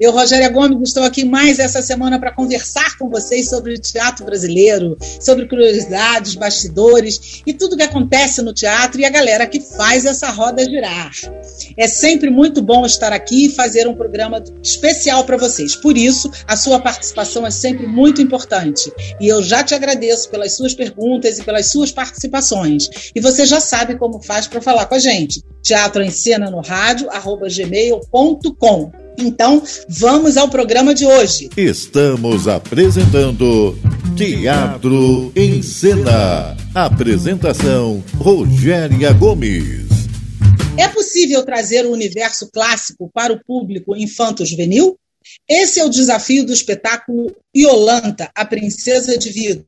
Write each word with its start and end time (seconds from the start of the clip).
Eu, 0.00 0.12
Rogéria 0.12 0.48
Gomes, 0.48 0.90
estou 0.90 1.02
aqui 1.02 1.24
mais 1.24 1.58
essa 1.58 1.82
semana 1.82 2.20
para 2.20 2.32
conversar 2.32 2.96
com 2.98 3.08
vocês 3.08 3.48
sobre 3.48 3.74
o 3.74 3.78
teatro 3.78 4.24
brasileiro, 4.24 4.96
sobre 5.20 5.48
curiosidades, 5.48 6.36
bastidores 6.36 7.42
e 7.44 7.52
tudo 7.52 7.76
que 7.76 7.82
acontece 7.82 8.40
no 8.40 8.54
teatro 8.54 9.00
e 9.00 9.04
a 9.04 9.10
galera 9.10 9.44
que 9.44 9.58
faz 9.58 10.04
essa 10.04 10.30
roda 10.30 10.64
girar. 10.64 11.10
É 11.76 11.88
sempre 11.88 12.30
muito 12.30 12.62
bom 12.62 12.86
estar 12.86 13.12
aqui 13.12 13.46
e 13.46 13.50
fazer 13.50 13.88
um 13.88 13.94
programa 13.94 14.42
especial 14.62 15.24
para 15.24 15.36
vocês. 15.36 15.74
Por 15.74 15.98
isso, 15.98 16.30
a 16.46 16.56
sua 16.56 16.78
participação 16.78 17.44
é 17.44 17.50
sempre 17.50 17.84
muito 17.84 18.22
importante. 18.22 18.92
E 19.20 19.26
eu 19.26 19.42
já 19.42 19.64
te 19.64 19.74
agradeço 19.74 20.30
pelas 20.30 20.56
suas 20.56 20.74
perguntas 20.74 21.40
e 21.40 21.42
pelas 21.42 21.72
suas 21.72 21.90
participações. 21.90 22.88
E 23.16 23.20
você 23.20 23.44
já 23.44 23.58
sabe 23.58 23.96
como 23.96 24.22
faz 24.22 24.46
para 24.46 24.60
falar 24.60 24.86
com 24.86 24.94
a 24.94 25.00
gente. 25.00 25.42
Teatro 25.60 26.02
em 26.02 26.10
Cena 26.10 26.48
no 26.50 26.60
rádio, 26.60 27.10
arroba 27.10 27.48
gmail.com. 27.48 29.07
Então, 29.20 29.60
vamos 29.88 30.36
ao 30.36 30.48
programa 30.48 30.94
de 30.94 31.04
hoje. 31.04 31.50
Estamos 31.56 32.46
apresentando 32.46 33.76
Teatro 34.16 35.32
em 35.34 35.60
Cena. 35.60 36.56
Apresentação: 36.72 38.02
Rogéria 38.16 39.12
Gomes. 39.12 39.88
É 40.76 40.86
possível 40.86 41.44
trazer 41.44 41.84
o 41.84 41.90
universo 41.90 42.48
clássico 42.52 43.10
para 43.12 43.32
o 43.32 43.44
público 43.44 43.96
infanto-juvenil? 43.96 44.96
Esse 45.48 45.80
é 45.80 45.84
o 45.84 45.90
desafio 45.90 46.46
do 46.46 46.52
espetáculo 46.52 47.34
Iolanta, 47.54 48.30
a 48.36 48.44
Princesa 48.44 49.18
de 49.18 49.30
Vidro, 49.30 49.66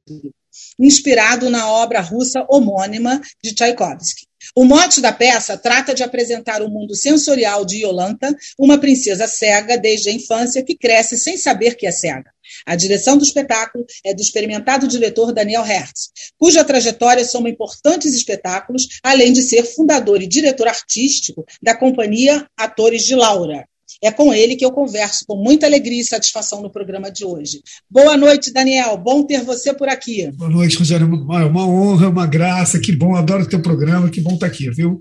inspirado 0.81 1.51
na 1.51 1.69
obra 1.71 2.01
russa 2.01 2.45
homônima 2.49 3.21
de 3.43 3.55
Tchaikovsky. 3.55 4.31
O 4.57 4.65
mote 4.65 5.01
da 5.01 5.13
peça 5.13 5.57
trata 5.57 5.95
de 5.95 6.03
apresentar 6.03 6.63
o 6.63 6.69
mundo 6.69 6.95
sensorial 6.95 7.65
de 7.65 7.85
Yolanta, 7.85 8.35
uma 8.59 8.79
princesa 8.79 9.29
cega 9.29 9.77
desde 9.77 10.09
a 10.09 10.13
infância 10.13 10.65
que 10.65 10.77
cresce 10.77 11.19
sem 11.19 11.37
saber 11.37 11.77
que 11.77 11.87
é 11.87 11.93
cega. 11.93 12.31
A 12.67 12.75
direção 12.75 13.17
do 13.17 13.23
espetáculo 13.23 13.85
é 14.05 14.13
do 14.13 14.21
experimentado 14.21 14.89
diretor 14.89 15.33
Daniel 15.33 15.63
Hertz, 15.63 16.11
cuja 16.37 16.65
trajetória 16.65 17.25
soma 17.25 17.49
importantes 17.49 18.13
espetáculos, 18.15 18.89
além 19.05 19.33
de 19.33 19.43
ser 19.43 19.65
fundador 19.65 20.21
e 20.21 20.27
diretor 20.27 20.67
artístico 20.67 21.45
da 21.63 21.77
companhia 21.77 22.47
Atores 22.57 23.05
de 23.05 23.15
Laura, 23.15 23.69
é 24.03 24.11
com 24.11 24.33
ele 24.33 24.57
que 24.57 24.65
eu 24.65 24.73
converso 24.73 25.25
com 25.27 25.37
muita 25.37 25.67
alegria 25.67 26.01
e 26.01 26.05
satisfação 26.05 26.63
no 26.63 26.71
programa 26.71 27.11
de 27.11 27.25
hoje. 27.25 27.63
Boa 27.91 28.17
noite, 28.17 28.53
Daniel. 28.53 28.97
Bom 28.97 29.23
ter 29.25 29.43
você 29.43 29.73
por 29.73 29.89
aqui. 29.89 30.31
Boa 30.33 30.51
noite, 30.51 30.77
Rogério. 30.77 31.07
Uma 31.07 31.67
honra, 31.67 32.09
uma 32.09 32.27
graça. 32.27 32.81
Que 32.81 32.93
bom, 32.93 33.15
adoro 33.15 33.45
o 33.45 33.49
teu 33.49 33.61
programa. 33.61 34.11
Que 34.11 34.21
bom 34.21 34.35
estar 34.35 34.47
aqui, 34.47 34.71
viu? 34.71 35.01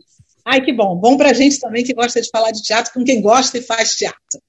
Ai, 0.52 0.61
que 0.66 0.73
bom. 0.73 0.95
Bom 0.95 1.16
para 1.16 1.30
a 1.30 1.33
gente 1.33 1.59
também 1.59 1.83
que 1.83 1.94
gosta 1.94 2.19
de 2.19 2.28
falar 2.31 2.50
de 2.50 2.64
teatro, 2.64 2.92
com 2.92 3.03
quem 3.03 3.22
gosta 3.22 3.59
e 3.59 3.61
faz 3.61 3.94
teatro. 3.94 4.42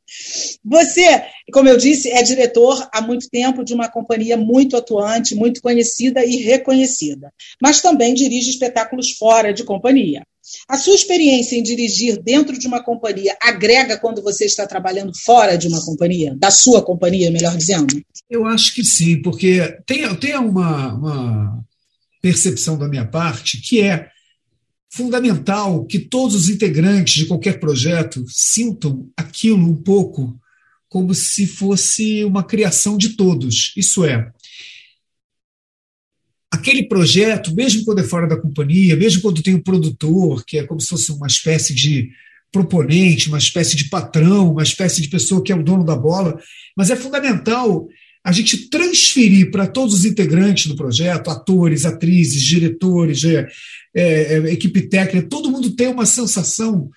Você, 0.65 1.23
como 1.53 1.69
eu 1.69 1.77
disse, 1.77 2.11
é 2.11 2.23
diretor 2.23 2.89
há 2.91 3.03
muito 3.03 3.29
tempo 3.29 3.62
de 3.62 3.75
uma 3.75 3.87
companhia 3.87 4.34
muito 4.34 4.78
atuante, 4.78 5.34
muito 5.34 5.61
conhecida 5.61 6.25
e 6.25 6.37
reconhecida, 6.37 7.31
mas 7.61 7.83
também 7.83 8.15
dirige 8.15 8.48
espetáculos 8.48 9.11
fora 9.11 9.53
de 9.53 9.62
companhia. 9.62 10.23
A 10.67 10.78
sua 10.78 10.95
experiência 10.95 11.55
em 11.55 11.62
dirigir 11.62 12.19
dentro 12.23 12.59
de 12.59 12.67
uma 12.67 12.82
companhia 12.82 13.37
agrega 13.38 13.99
quando 13.99 14.22
você 14.22 14.47
está 14.47 14.67
trabalhando 14.67 15.12
fora 15.15 15.59
de 15.59 15.69
uma 15.69 15.84
companhia? 15.84 16.34
Da 16.34 16.50
sua 16.50 16.82
companhia, 16.82 17.31
melhor 17.31 17.55
dizendo? 17.55 18.00
Eu 18.28 18.47
acho 18.47 18.75
que 18.75 18.82
sim, 18.82 19.21
porque 19.21 19.61
tem, 19.84 20.12
tem 20.17 20.34
uma, 20.34 20.94
uma 20.94 21.65
percepção 22.22 22.78
da 22.78 22.88
minha 22.88 23.06
parte 23.06 23.61
que 23.61 23.82
é 23.82 24.09
fundamental 24.91 25.84
que 25.87 25.99
todos 25.99 26.34
os 26.34 26.49
integrantes 26.49 27.15
de 27.15 27.27
qualquer 27.27 27.61
projeto 27.61 28.25
sintam 28.28 29.09
aquilo 29.17 29.65
um 29.65 29.77
pouco 29.77 30.39
como 30.89 31.15
se 31.15 31.47
fosse 31.47 32.25
uma 32.25 32.43
criação 32.43 32.99
de 32.99 33.11
todos. 33.11 33.73
Isso 33.77 34.05
é, 34.05 34.33
aquele 36.50 36.89
projeto, 36.89 37.55
mesmo 37.55 37.84
quando 37.84 38.00
é 38.00 38.05
fora 38.05 38.27
da 38.27 38.37
companhia, 38.37 38.97
mesmo 38.97 39.23
quando 39.23 39.43
tem 39.43 39.55
um 39.55 39.62
produtor, 39.62 40.45
que 40.45 40.59
é 40.59 40.67
como 40.67 40.81
se 40.81 40.89
fosse 40.89 41.12
uma 41.12 41.29
espécie 41.29 41.73
de 41.73 42.11
proponente, 42.50 43.29
uma 43.29 43.39
espécie 43.39 43.77
de 43.77 43.89
patrão, 43.89 44.50
uma 44.50 44.65
espécie 44.65 45.00
de 45.00 45.09
pessoa 45.09 45.43
que 45.43 45.53
é 45.53 45.55
o 45.55 45.62
dono 45.62 45.84
da 45.84 45.95
bola, 45.95 46.37
mas 46.77 46.91
é 46.91 46.97
fundamental 46.97 47.87
a 48.22 48.32
gente 48.32 48.69
transferir 48.69 49.50
para 49.50 49.66
todos 49.66 49.94
os 49.94 50.04
integrantes 50.04 50.66
do 50.66 50.76
projeto, 50.76 51.31
atores, 51.31 51.84
atrizes, 51.84 52.42
diretores, 52.42 53.25
é, 53.25 53.48
é, 53.94 54.34
é, 54.34 54.53
equipe 54.53 54.82
técnica, 54.82 55.28
todo 55.28 55.50
mundo 55.50 55.70
tem 55.70 55.88
uma 55.88 56.06
sensação 56.06 56.91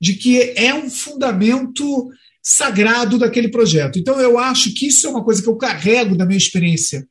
de 0.00 0.14
que 0.14 0.52
é 0.56 0.74
um 0.74 0.90
fundamento 0.90 2.10
sagrado 2.42 3.18
daquele 3.18 3.48
projeto. 3.48 3.98
Então, 3.98 4.20
eu 4.20 4.38
acho 4.38 4.72
que 4.74 4.86
isso 4.86 5.06
é 5.06 5.10
uma 5.10 5.24
coisa 5.24 5.42
que 5.42 5.48
eu 5.48 5.56
carrego 5.56 6.16
da 6.16 6.26
minha 6.26 6.36
experiência 6.36 7.06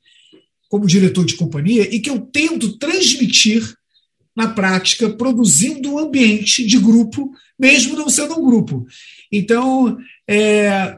como 0.70 0.86
diretor 0.86 1.26
de 1.26 1.36
companhia 1.36 1.94
e 1.94 2.00
que 2.00 2.10
eu 2.10 2.20
tento 2.22 2.78
transmitir 2.78 3.76
na 4.36 4.50
prática, 4.50 5.10
produzindo 5.10 5.94
um 5.94 6.00
ambiente 6.00 6.66
de 6.66 6.78
grupo, 6.78 7.32
mesmo 7.58 7.96
não 7.96 8.10
sendo 8.10 8.38
um 8.38 8.44
grupo. 8.44 8.86
Então, 9.32 9.98
é, 10.28 10.96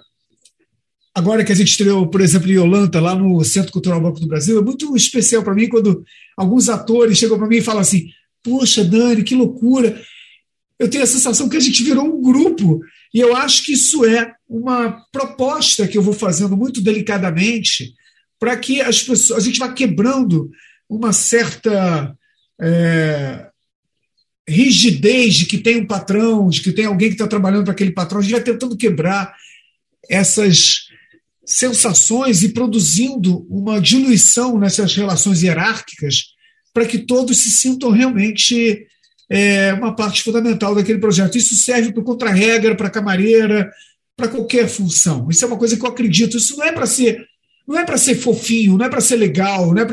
agora 1.17 1.43
que 1.43 1.51
a 1.51 1.55
gente 1.55 1.69
estreou, 1.69 2.05
por 2.07 2.21
exemplo, 2.21 2.47
em 2.47 2.53
Yolanta, 2.53 3.01
lá 3.01 3.15
no 3.15 3.43
Centro 3.43 3.71
Cultural 3.71 3.99
Banco 3.99 4.19
do 4.19 4.27
Brasil, 4.27 4.59
é 4.59 4.61
muito 4.61 4.95
especial 4.95 5.41
para 5.41 5.55
mim 5.55 5.67
quando 5.67 6.05
alguns 6.37 6.69
atores 6.69 7.17
chegam 7.17 7.39
para 7.39 7.47
mim 7.47 7.57
e 7.57 7.61
falam 7.61 7.81
assim: 7.81 8.11
Poxa, 8.43 8.83
Dani, 8.83 9.23
que 9.23 9.33
loucura! 9.33 9.99
Eu 10.77 10.87
tenho 10.87 11.03
a 11.03 11.07
sensação 11.07 11.49
que 11.49 11.57
a 11.57 11.59
gente 11.59 11.83
virou 11.83 12.05
um 12.05 12.21
grupo, 12.21 12.81
e 13.11 13.19
eu 13.19 13.35
acho 13.35 13.65
que 13.65 13.73
isso 13.73 14.05
é 14.05 14.31
uma 14.47 15.03
proposta 15.11 15.87
que 15.87 15.97
eu 15.97 16.03
vou 16.03 16.13
fazendo 16.13 16.55
muito 16.55 16.81
delicadamente 16.81 17.95
para 18.39 18.55
que 18.55 18.79
as 18.79 19.01
pessoas, 19.01 19.41
a 19.41 19.43
gente 19.43 19.57
vá 19.57 19.73
quebrando 19.73 20.51
uma 20.87 21.11
certa 21.11 22.15
é, 22.61 23.47
rigidez 24.47 25.33
de 25.33 25.45
que 25.47 25.57
tem 25.57 25.77
um 25.77 25.87
patrão, 25.87 26.47
de 26.47 26.61
que 26.61 26.71
tem 26.71 26.85
alguém 26.85 27.09
que 27.09 27.15
está 27.15 27.27
trabalhando 27.27 27.63
para 27.63 27.73
aquele 27.73 27.91
patrão, 27.91 28.19
a 28.19 28.21
gente 28.21 28.33
vai 28.33 28.43
tentando 28.43 28.77
quebrar 28.77 29.35
essas 30.07 30.86
sensações 31.47 32.43
e 32.43 32.49
produzindo 32.49 33.47
uma 33.49 33.79
diluição 33.79 34.59
nessas 34.59 34.93
relações 34.93 35.41
hierárquicas 35.41 36.25
para 36.73 36.85
que 36.85 36.99
todos 36.99 37.37
se 37.37 37.49
sintam 37.49 37.89
realmente 37.89 38.85
é, 39.29 39.73
uma 39.73 39.95
parte 39.95 40.21
fundamental 40.21 40.75
daquele 40.75 40.99
projeto. 40.99 41.37
Isso 41.37 41.55
serve 41.55 41.93
para 41.93 42.03
contra-regra, 42.03 42.75
para 42.75 42.89
camareira, 42.89 43.71
para 44.15 44.27
qualquer 44.27 44.67
função. 44.67 45.29
Isso 45.29 45.45
é 45.45 45.47
uma 45.47 45.57
coisa 45.57 45.77
que 45.77 45.85
eu 45.85 45.89
acredito. 45.89 46.35
Isso 46.35 46.57
não 46.57 46.65
é 46.65 46.71
para 46.73 46.85
ser 46.85 47.25
não 47.65 47.77
é 47.77 47.83
para 47.83 47.97
ser 47.97 48.15
fofinho, 48.15 48.77
não 48.77 48.85
é 48.85 48.89
para 48.89 49.01
ser 49.01 49.17
legal, 49.17 49.73
não 49.73 49.81
é 49.81 49.87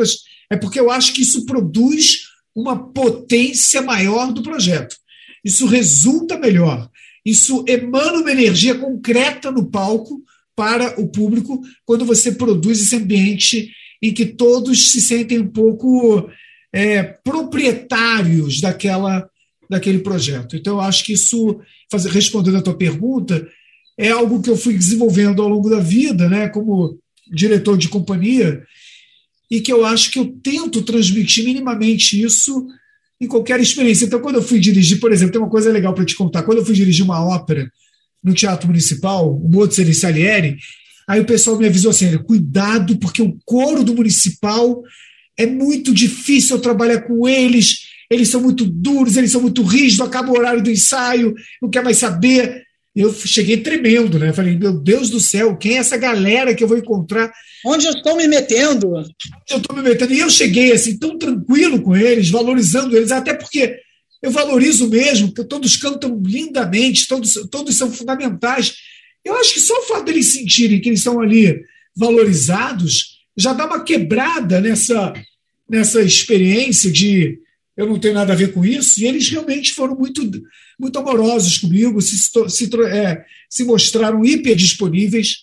é 0.50 0.56
porque 0.56 0.78
eu 0.78 0.91
acho 0.91 1.12
que 1.12 1.22
isso 1.22 1.44
produz 1.44 2.28
uma 2.54 2.92
potência 2.92 3.82
maior 3.82 4.32
do 4.32 4.42
projeto. 4.42 4.97
Isso 5.44 5.66
resulta 5.66 6.38
melhor. 6.38 6.88
Isso 7.25 7.65
emana 7.66 8.19
uma 8.19 8.31
energia 8.31 8.76
concreta 8.76 9.50
no 9.50 9.69
palco 9.71 10.22
para 10.56 11.00
o 11.00 11.09
público 11.09 11.60
quando 11.84 12.04
você 12.04 12.32
produz 12.32 12.81
esse 12.81 12.97
ambiente 12.97 13.70
em 14.03 14.12
que 14.12 14.26
todos 14.26 14.92
se 14.92 15.00
sentem 15.00 15.41
um 15.41 15.48
pouco 15.48 16.28
é, 16.72 17.03
proprietários 17.03 18.60
daquela, 18.60 19.28
daquele 19.68 20.01
projeto. 20.01 20.56
Então, 20.56 20.74
eu 20.74 20.80
acho 20.80 21.04
que 21.04 21.15
isso, 21.15 21.60
respondendo 22.10 22.59
a 22.59 22.62
tua 22.62 22.77
pergunta, 22.77 23.47
é 23.97 24.10
algo 24.10 24.42
que 24.42 24.51
eu 24.51 24.56
fui 24.56 24.74
desenvolvendo 24.74 25.41
ao 25.41 25.48
longo 25.48 25.71
da 25.71 25.80
vida, 25.80 26.28
né, 26.28 26.48
como 26.48 26.98
diretor 27.33 27.78
de 27.78 27.89
companhia, 27.89 28.62
e 29.51 29.60
que 29.60 29.72
eu 29.72 29.84
acho 29.84 30.10
que 30.10 30.18
eu 30.18 30.34
tento 30.42 30.83
transmitir 30.83 31.45
minimamente 31.45 32.21
isso 32.21 32.66
em 33.21 33.27
qualquer 33.27 33.60
experiência. 33.60 34.04
Então, 34.04 34.21
quando 34.21 34.36
eu 34.36 34.42
fui 34.42 34.59
dirigir, 34.59 35.01
por 35.01 35.12
exemplo, 35.12 35.33
tem 35.33 35.41
uma 35.41 35.51
coisa 35.51 35.71
legal 35.71 35.95
para 35.95 36.04
te 36.04 36.16
contar. 36.16 36.42
Quando 36.42 36.59
eu 36.59 36.66
fui 36.66 36.74
dirigir 36.74 37.04
uma 37.04 37.24
ópera 37.24 37.71
no 38.24 38.32
Teatro 38.32 38.66
Municipal, 38.66 39.30
o 39.30 39.48
Mozart 39.48 39.88
e 39.88 39.94
Salieri, 39.94 40.56
aí 41.06 41.21
o 41.21 41.26
pessoal 41.26 41.59
me 41.59 41.66
avisou 41.66 41.91
assim: 41.91 42.16
cuidado, 42.18 42.97
porque 42.98 43.21
o 43.21 43.36
coro 43.44 43.84
do 43.84 43.94
Municipal 43.94 44.82
é 45.36 45.47
muito 45.47 45.92
difícil 45.92 46.56
eu 46.56 46.62
trabalhar 46.62 47.03
com 47.03 47.28
eles, 47.28 47.80
eles 48.10 48.28
são 48.28 48.41
muito 48.41 48.65
duros, 48.65 49.16
eles 49.16 49.30
são 49.30 49.41
muito 49.41 49.62
rígidos, 49.62 50.06
acaba 50.06 50.30
o 50.30 50.38
horário 50.38 50.62
do 50.62 50.71
ensaio, 50.71 51.34
não 51.60 51.68
quer 51.68 51.84
mais 51.84 51.98
saber. 51.98 52.62
eu 52.94 53.12
cheguei 53.12 53.59
tremendo, 53.59 54.18
né? 54.18 54.32
Falei, 54.32 54.56
meu 54.56 54.72
Deus 54.72 55.10
do 55.10 55.20
céu, 55.20 55.56
quem 55.56 55.74
é 55.74 55.78
essa 55.78 55.97
galera 55.97 56.54
que 56.54 56.65
eu 56.65 56.68
vou 56.68 56.78
encontrar? 56.78 57.30
Onde 57.66 57.86
eu 57.86 57.92
estou 57.92 58.16
me 58.16 58.28
metendo? 58.28 58.94
Onde 58.94 59.15
eu 59.50 59.59
estou 59.59 59.77
me 59.77 59.82
metendo? 59.82 60.15
E 60.15 60.20
eu 60.20 60.30
cheguei 60.30 60.72
assim, 60.72 60.97
tão 60.98 61.18
tranquilo 61.18 61.82
com 61.82 61.97
eles, 61.97 62.30
valorizando 62.30 62.97
eles, 62.97 63.10
até 63.10 63.34
porque 63.34 63.84
eu 64.24 64.30
valorizo 64.30 64.88
mesmo, 64.88 65.28
porque 65.28 65.44
todos 65.44 65.76
cantam 65.76 66.18
lindamente, 66.24 67.06
todos, 67.06 67.34
todos 67.50 67.76
são 67.76 67.92
fundamentais. 67.92 68.74
Eu 69.22 69.36
acho 69.36 69.53
que 69.53 69.60
só 69.60 69.78
o 69.80 69.82
fato 69.82 70.06
deles 70.06 70.32
sentirem 70.32 70.80
que 70.80 70.88
eles 70.88 71.00
estão 71.00 71.21
ali 71.21 71.62
valorizados 71.94 73.18
já 73.36 73.53
dá 73.53 73.66
uma 73.66 73.84
quebrada 73.84 74.62
nessa, 74.62 75.12
nessa 75.68 76.00
experiência 76.00 76.91
de 76.91 77.38
eu 77.76 77.86
não 77.86 77.98
tenho 77.98 78.15
nada 78.15 78.32
a 78.32 78.36
ver 78.36 78.54
com 78.54 78.65
isso, 78.65 79.00
e 79.00 79.04
eles 79.04 79.28
realmente 79.28 79.74
foram 79.74 79.94
muito, 79.94 80.22
muito 80.80 80.98
amorosos 80.98 81.59
comigo, 81.59 82.00
se, 82.00 82.16
se, 82.48 82.70
é, 82.86 83.24
se 83.50 83.62
mostraram 83.65 84.24
hiper 84.24 84.56
disponíveis. 84.56 85.41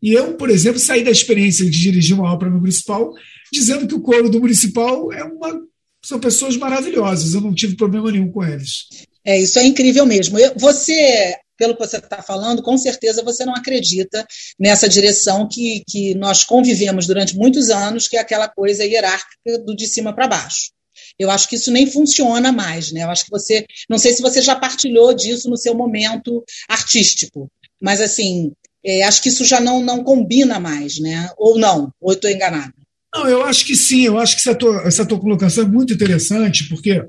E 0.00 0.12
eu, 0.12 0.34
por 0.34 0.48
exemplo, 0.48 0.78
saí 0.78 1.04
da 1.04 1.10
experiência 1.10 1.66
de 1.68 1.78
dirigir 1.78 2.14
uma 2.14 2.32
ópera 2.32 2.50
no 2.50 2.60
Municipal 2.60 3.12
dizendo 3.52 3.86
que 3.86 3.94
o 3.94 4.00
coro 4.00 4.30
do 4.30 4.40
Municipal 4.40 5.12
é 5.12 5.22
uma, 5.22 5.60
são 6.04 6.18
pessoas 6.18 6.56
maravilhosas, 6.56 7.34
eu 7.34 7.40
não 7.40 7.54
tive 7.54 7.76
problema 7.76 8.10
nenhum 8.10 8.30
com 8.30 8.44
eles. 8.44 8.88
É, 9.24 9.38
isso 9.38 9.58
é 9.58 9.64
incrível 9.64 10.04
mesmo. 10.04 10.36
Você, 10.56 11.36
pelo 11.56 11.74
que 11.74 11.86
você 11.86 11.98
está 11.98 12.22
falando, 12.22 12.62
com 12.62 12.76
certeza 12.76 13.22
você 13.22 13.44
não 13.44 13.54
acredita 13.54 14.26
nessa 14.58 14.88
direção 14.88 15.48
que, 15.48 15.84
que 15.88 16.14
nós 16.16 16.44
convivemos 16.44 17.06
durante 17.06 17.36
muitos 17.36 17.70
anos, 17.70 18.08
que 18.08 18.16
é 18.16 18.20
aquela 18.20 18.48
coisa 18.48 18.84
hierárquica 18.84 19.58
do 19.64 19.76
de 19.76 19.86
cima 19.86 20.12
para 20.12 20.26
baixo. 20.26 20.72
Eu 21.18 21.30
acho 21.30 21.48
que 21.48 21.56
isso 21.56 21.70
nem 21.70 21.86
funciona 21.86 22.50
mais, 22.50 22.90
né? 22.90 23.04
Eu 23.04 23.10
acho 23.10 23.24
que 23.24 23.30
você, 23.30 23.64
não 23.88 23.98
sei 23.98 24.12
se 24.12 24.22
você 24.22 24.42
já 24.42 24.56
partilhou 24.56 25.14
disso 25.14 25.48
no 25.48 25.56
seu 25.56 25.74
momento 25.74 26.42
artístico, 26.68 27.48
mas 27.80 28.00
assim, 28.00 28.52
é, 28.84 29.04
acho 29.04 29.22
que 29.22 29.28
isso 29.28 29.44
já 29.44 29.60
não, 29.60 29.80
não 29.80 30.02
combina 30.02 30.58
mais, 30.58 30.98
né? 30.98 31.30
Ou 31.36 31.58
não, 31.58 31.92
ou 32.00 32.12
eu 32.12 32.14
estou 32.14 32.30
enganada. 32.30 32.74
Não, 33.14 33.28
eu 33.28 33.44
acho 33.44 33.66
que 33.66 33.76
sim, 33.76 34.06
eu 34.06 34.18
acho 34.18 34.34
que 34.34 34.40
essa 34.40 34.54
tua, 34.54 34.82
essa 34.82 35.04
tua 35.04 35.20
colocação 35.20 35.64
é 35.64 35.68
muito 35.68 35.92
interessante, 35.92 36.68
porque 36.68 37.04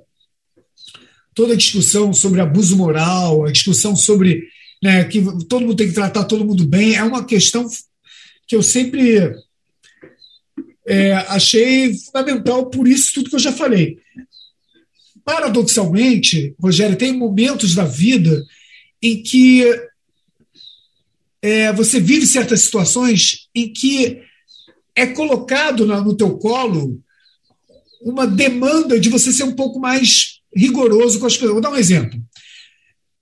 toda 1.34 1.54
a 1.54 1.58
discussão 1.58 2.14
sobre 2.14 2.42
abuso 2.42 2.76
moral, 2.76 3.46
a 3.46 3.52
discussão 3.52 3.96
sobre 3.96 4.44
né, 4.82 5.06
que 5.06 5.22
todo 5.48 5.62
mundo 5.62 5.76
tem 5.76 5.88
que 5.88 5.94
tratar 5.94 6.26
todo 6.26 6.46
mundo 6.46 6.66
bem, 6.66 6.96
é 6.96 7.04
uma 7.04 7.26
questão 7.26 7.66
que 8.46 8.56
eu 8.56 8.62
sempre 8.62 9.34
é, 10.86 11.14
achei 11.14 11.94
fundamental 11.98 12.70
por 12.70 12.88
isso 12.88 13.14
tudo 13.14 13.30
que 13.30 13.36
eu 13.36 13.40
já 13.40 13.54
falei. 13.54 13.98
Paradoxalmente, 15.24 16.54
Rogério, 16.60 16.98
tem 16.98 17.14
momentos 17.14 17.74
da 17.74 17.86
vida 17.86 18.44
em 19.02 19.24
que 19.24 19.64
é, 21.42 21.72
você 21.72 22.00
vive 22.00 22.28
certas 22.28 22.62
situações 22.62 23.48
em 23.56 23.72
que 23.72 24.22
é 24.96 25.08
colocado 25.08 25.86
no 25.86 26.16
teu 26.16 26.38
colo 26.38 27.02
uma 28.02 28.28
demanda 28.28 29.00
de 29.00 29.10
você 29.10 29.32
ser 29.32 29.44
um 29.44 29.56
pouco 29.56 29.80
mais 29.80 30.40
rigoroso 30.56 31.20
com 31.20 31.26
as 31.26 31.34
pessoas. 31.34 31.54
Vou 31.54 31.62
dar 31.62 31.72
um 31.72 31.78
exemplo. 31.78 32.20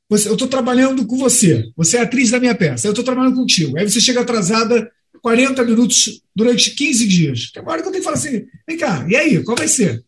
Você, 0.09 0.27
eu 0.27 0.33
estou 0.33 0.47
trabalhando 0.47 1.05
com 1.05 1.17
você, 1.17 1.71
você 1.77 1.97
é 1.97 2.01
atriz 2.01 2.29
da 2.29 2.39
minha 2.39 2.55
peça, 2.55 2.87
eu 2.87 2.91
estou 2.91 3.05
trabalhando 3.05 3.35
contigo. 3.35 3.77
Aí 3.77 3.89
você 3.89 4.01
chega 4.01 4.21
atrasada 4.21 4.91
40 5.21 5.63
minutos 5.63 6.21
durante 6.35 6.71
15 6.71 7.07
dias. 7.07 7.51
Tem 7.51 7.61
uma 7.63 7.71
hora 7.71 7.81
que 7.81 7.87
eu 7.87 7.91
tenho 7.91 8.03
que 8.03 8.09
falar 8.09 8.17
assim: 8.17 8.45
vem 8.67 8.77
cá, 8.77 9.05
e 9.07 9.15
aí, 9.15 9.43
qual 9.43 9.55
vai 9.55 9.67
ser? 9.67 10.03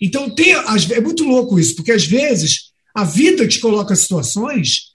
Então, 0.00 0.30
tem, 0.30 0.52
é 0.52 1.00
muito 1.00 1.24
louco 1.24 1.58
isso, 1.58 1.76
porque 1.76 1.92
às 1.92 2.04
vezes 2.04 2.72
a 2.94 3.04
vida 3.04 3.46
te 3.46 3.60
coloca 3.60 3.94
situações 3.94 4.92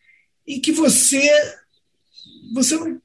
em 0.48 0.60
que 0.60 0.72
você 0.72 1.30
você 2.54 2.76
não 2.76 3.02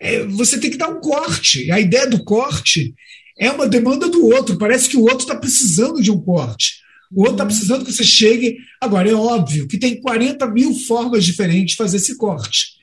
é, 0.00 0.24
você 0.24 0.58
tem 0.58 0.70
que 0.70 0.78
dar 0.78 0.88
um 0.88 1.00
corte. 1.00 1.70
A 1.70 1.80
ideia 1.80 2.06
do 2.06 2.24
corte 2.24 2.94
é 3.38 3.50
uma 3.50 3.68
demanda 3.68 4.08
do 4.08 4.26
outro. 4.26 4.58
Parece 4.58 4.88
que 4.88 4.96
o 4.96 5.02
outro 5.02 5.20
está 5.20 5.36
precisando 5.36 6.02
de 6.02 6.10
um 6.10 6.20
corte. 6.20 6.80
O 7.10 7.20
outro 7.20 7.34
está 7.34 7.46
precisando 7.46 7.84
que 7.84 7.92
você 7.92 8.04
chegue. 8.04 8.58
Agora, 8.80 9.08
é 9.08 9.14
óbvio 9.14 9.66
que 9.66 9.78
tem 9.78 10.00
40 10.00 10.46
mil 10.48 10.74
formas 10.74 11.24
diferentes 11.24 11.72
de 11.72 11.76
fazer 11.76 11.96
esse 11.96 12.16
corte 12.16 12.78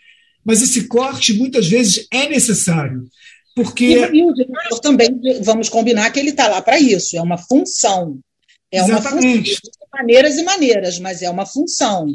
mas 0.46 0.62
esse 0.62 0.88
corte 0.88 1.34
muitas 1.34 1.68
vezes 1.68 2.08
é 2.12 2.30
necessário. 2.30 3.04
Porque... 3.56 3.86
E, 3.86 4.20
e 4.20 4.24
o 4.24 4.32
diretor 4.32 4.80
também, 4.80 5.10
vamos 5.42 5.70
combinar 5.70 6.12
que 6.12 6.20
ele 6.20 6.30
está 6.30 6.48
lá 6.48 6.62
para 6.62 6.80
isso, 6.80 7.18
é 7.18 7.22
uma 7.22 7.38
função. 7.38 8.20
É 8.72 8.78
Exatamente. 8.80 9.52
uma 9.52 9.58
função 9.58 9.85
maneiras 9.96 10.38
e 10.38 10.44
maneiras, 10.44 11.00
mas 11.00 11.22
é 11.22 11.30
uma 11.30 11.46
função. 11.46 12.08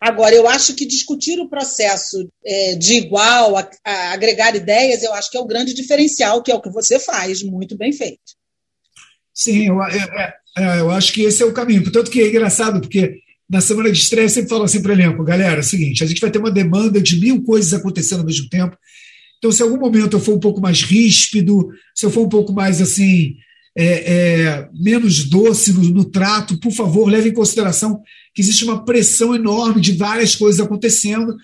Agora, 0.00 0.34
eu 0.34 0.48
acho 0.48 0.74
que 0.74 0.84
discutir 0.84 1.38
o 1.38 1.48
processo 1.48 2.28
é, 2.44 2.74
de 2.74 2.94
igual, 2.94 3.56
a, 3.56 3.70
a 3.84 4.12
agregar 4.12 4.56
ideias, 4.56 5.02
eu 5.02 5.14
acho 5.14 5.30
que 5.30 5.36
é 5.36 5.40
o 5.40 5.46
grande 5.46 5.72
diferencial, 5.72 6.42
que 6.42 6.50
é 6.50 6.54
o 6.54 6.60
que 6.60 6.70
você 6.70 6.98
faz, 6.98 7.42
muito 7.42 7.76
bem 7.76 7.92
feito. 7.92 8.36
Sim, 9.32 9.68
eu, 9.68 9.82
é, 9.82 10.34
é, 10.56 10.80
eu 10.80 10.90
acho 10.90 11.12
que 11.12 11.22
esse 11.22 11.42
é 11.42 11.46
o 11.46 11.52
caminho. 11.52 11.82
Portanto, 11.82 12.10
que 12.10 12.20
é 12.20 12.28
engraçado, 12.28 12.80
porque 12.80 13.20
na 13.48 13.60
semana 13.60 13.90
de 13.90 13.98
estreia, 13.98 14.26
eu 14.26 14.30
sempre 14.30 14.50
falo 14.50 14.64
assim 14.64 14.82
para 14.82 14.90
o 14.90 14.94
elenco, 14.94 15.24
galera, 15.24 15.56
é 15.56 15.60
o 15.60 15.64
seguinte, 15.64 16.04
a 16.04 16.06
gente 16.06 16.20
vai 16.20 16.30
ter 16.30 16.38
uma 16.38 16.50
demanda 16.50 17.00
de 17.00 17.18
mil 17.18 17.42
coisas 17.42 17.72
acontecendo 17.72 18.20
ao 18.20 18.26
mesmo 18.26 18.48
tempo. 18.48 18.76
Então, 19.38 19.52
se 19.52 19.62
em 19.62 19.66
algum 19.66 19.78
momento 19.78 20.16
eu 20.16 20.20
for 20.20 20.34
um 20.34 20.40
pouco 20.40 20.60
mais 20.60 20.82
ríspido, 20.82 21.68
se 21.94 22.04
eu 22.04 22.10
for 22.10 22.26
um 22.26 22.28
pouco 22.28 22.52
mais 22.52 22.82
assim, 22.82 23.36
é, 23.80 23.84
é, 23.84 24.68
menos 24.74 25.24
doce 25.30 25.72
no, 25.72 25.82
no, 25.90 26.04
trato, 26.04 26.58
por 26.58 26.72
favor, 26.72 27.08
leve 27.08 27.28
em 27.28 27.32
consideração 27.32 28.02
que 28.34 28.42
existe 28.42 28.64
uma 28.64 28.84
pressão 28.84 29.36
enorme 29.36 29.80
de 29.80 29.92
várias 29.92 30.34
coisas 30.34 30.60
acontecendo. 30.60 31.36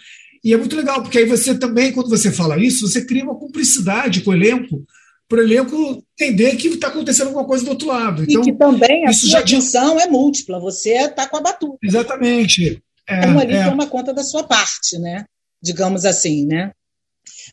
E 0.43 0.53
é 0.53 0.57
muito 0.57 0.75
legal, 0.75 1.01
porque 1.01 1.19
aí 1.19 1.27
você 1.27 1.57
também, 1.57 1.93
quando 1.93 2.11
você 2.11 2.33
fala 2.33 2.59
isso, 2.59 2.89
você 2.89 3.07
cria 3.07 3.23
uma 3.23 3.39
cumplicidade 3.39 4.21
com 4.23 4.33
o 4.33 4.35
elenco, 4.35 4.85
para 5.29 5.39
o 5.39 5.43
elenco 5.45 6.05
entender 6.19 6.57
que 6.57 6.67
está 6.67 6.89
acontecendo 6.89 7.29
alguma 7.29 7.47
coisa 7.47 7.65
do 7.65 7.71
outro 7.71 7.87
lado. 7.87 8.25
Então, 8.25 8.43
e 8.43 8.45
que 8.47 8.53
também 8.53 9.07
a 9.07 9.13
sua 9.13 9.47
já... 9.47 10.03
é 10.03 10.07
múltipla, 10.09 10.59
você 10.59 10.91
está 11.05 11.29
com 11.29 11.37
a 11.37 11.41
batuta. 11.41 11.79
Exatamente. 11.85 12.83
É, 13.09 13.27
Como 13.27 13.39
ali 13.39 13.55
é. 13.55 13.65
toma 13.65 13.87
conta 13.87 14.13
da 14.13 14.25
sua 14.25 14.43
parte, 14.43 14.99
né? 14.99 15.25
Digamos 15.63 16.05
assim, 16.05 16.45
né? 16.47 16.73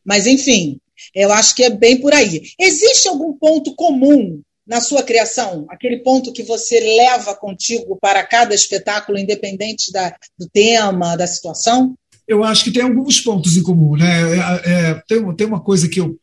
Mas, 0.03 0.25
enfim, 0.25 0.79
eu 1.13 1.31
acho 1.31 1.55
que 1.55 1.63
é 1.63 1.69
bem 1.69 2.01
por 2.01 2.13
aí. 2.13 2.41
Existe 2.59 3.07
algum 3.07 3.33
ponto 3.33 3.75
comum 3.75 4.41
na 4.71 4.79
sua 4.79 5.03
criação? 5.03 5.65
Aquele 5.69 5.97
ponto 5.97 6.31
que 6.31 6.43
você 6.43 6.79
leva 6.79 7.35
contigo 7.35 7.97
para 8.01 8.23
cada 8.25 8.55
espetáculo, 8.55 9.17
independente 9.17 9.91
da, 9.91 10.15
do 10.39 10.47
tema, 10.47 11.17
da 11.17 11.27
situação? 11.27 11.93
Eu 12.25 12.41
acho 12.41 12.63
que 12.63 12.71
tem 12.71 12.81
alguns 12.81 13.19
pontos 13.19 13.57
em 13.57 13.63
comum, 13.63 13.97
né? 13.97 14.37
É, 14.37 14.71
é, 14.71 15.01
tem, 15.05 15.35
tem 15.35 15.45
uma 15.45 15.59
coisa 15.59 15.89
que 15.89 15.99
eu 15.99 16.17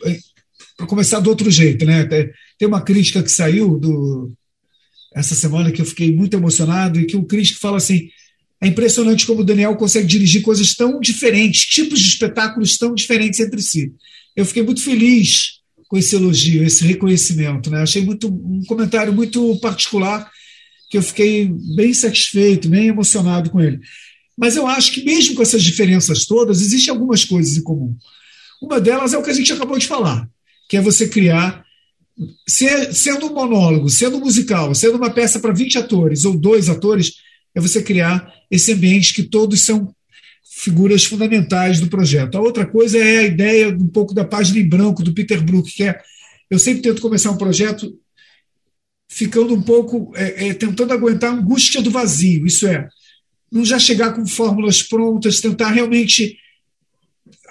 para 0.79 0.87
começar 0.87 1.21
do 1.21 1.29
outro 1.29 1.51
jeito, 1.51 1.85
né? 1.85 2.07
Tem 2.59 2.67
uma 2.67 2.81
crítica 2.81 3.23
que 3.23 3.31
saiu 3.31 3.79
do 3.79 4.33
essa 5.15 5.35
semana 5.35 5.71
que 5.71 5.83
eu 5.83 5.87
fiquei 5.87 6.15
muito 6.15 6.35
emocionado 6.35 6.99
e 6.99 7.05
que 7.05 7.19
o 7.19 7.27
crítico 7.27 7.61
fala 7.61 7.77
assim: 7.77 8.09
é 8.63 8.67
impressionante 8.67 9.27
como 9.27 9.43
o 9.43 9.45
Daniel 9.45 9.77
consegue 9.77 10.07
dirigir 10.07 10.41
coisas 10.41 10.75
tão 10.75 11.01
diferentes, 11.01 11.67
tipos 11.67 12.01
de 12.01 12.09
espetáculos 12.09 12.79
tão 12.79 12.95
diferentes 12.95 13.41
entre 13.41 13.61
si. 13.61 13.93
Eu 14.35 14.47
fiquei 14.47 14.63
muito 14.63 14.81
feliz 14.81 15.58
com 15.89 15.97
esse 15.97 16.15
elogio, 16.15 16.65
esse 16.65 16.85
reconhecimento, 16.85 17.71
né? 17.71 17.83
Achei 17.83 18.03
muito 18.03 18.29
um 18.29 18.63
comentário 18.67 19.13
muito 19.13 19.57
particular 19.57 20.31
que 20.91 20.99
eu 20.99 21.03
fiquei 21.03 21.51
bem 21.75 21.93
satisfeito, 21.93 22.69
bem 22.69 22.89
emocionado 22.89 23.51
com 23.51 23.61
ele. 23.61 23.81
Mas 24.37 24.55
eu 24.57 24.67
acho 24.67 24.93
que 24.93 25.05
mesmo 25.05 25.35
com 25.35 25.43
essas 25.43 25.63
diferenças 25.63 26.27
todas, 26.27 26.61
existem 26.61 26.93
algumas 26.93 27.25
coisas 27.25 27.57
em 27.57 27.63
comum. 27.63 27.97
Uma 28.63 28.81
delas 28.81 29.13
é 29.13 29.19
o 29.19 29.23
que 29.23 29.31
a 29.31 29.35
gente 29.35 29.53
acabou 29.53 29.79
de 29.79 29.87
falar 29.87 30.29
que 30.69 30.77
é 30.77 30.81
você 30.83 31.09
criar, 31.09 31.65
sendo 32.47 33.27
um 33.27 33.33
monólogo, 33.33 33.89
sendo 33.89 34.19
um 34.19 34.21
musical, 34.21 34.75
sendo 34.75 34.99
uma 34.99 35.11
peça 35.11 35.41
para 35.41 35.53
20 35.53 35.79
atores 35.79 36.25
ou 36.27 36.37
dois 36.37 36.69
atores, 36.69 37.15
é 37.55 37.61
você 37.61 37.83
criar 37.83 38.31
esse 38.51 38.73
ambiente 38.73 39.15
que 39.15 39.23
todos 39.23 39.63
são 39.63 39.95
figuras 40.59 41.05
fundamentais 41.05 41.79
do 41.79 41.87
projeto. 41.87 42.37
A 42.37 42.41
outra 42.41 42.67
coisa 42.67 42.99
é 42.99 43.19
a 43.19 43.27
ideia 43.27 43.69
um 43.69 43.87
pouco 43.87 44.13
da 44.13 44.25
página 44.25 44.59
em 44.59 44.69
branco 44.69 45.05
do 45.05 45.15
Peter 45.15 45.41
Brook, 45.41 45.71
que 45.71 45.85
é 45.85 46.01
eu 46.51 46.59
sempre 46.59 46.83
tento 46.83 47.01
começar 47.01 47.31
um 47.31 47.37
projeto 47.37 47.97
ficando 49.09 49.55
um 49.55 49.63
pouco 49.63 50.13
é, 50.17 50.49
é, 50.49 50.55
tentando 50.55 50.93
aguentar 50.93 51.31
a 51.31 51.37
angústia 51.37 51.81
do 51.81 51.93
vazio, 51.93 52.45
isso 52.45 52.67
é, 52.67 52.89
não 53.53 53.65
já 53.65 53.79
chegar 53.79 54.13
com 54.13 54.27
fórmulas 54.27 54.83
prontas, 54.83 55.41
tentar 55.41 55.71
realmente 55.71 56.37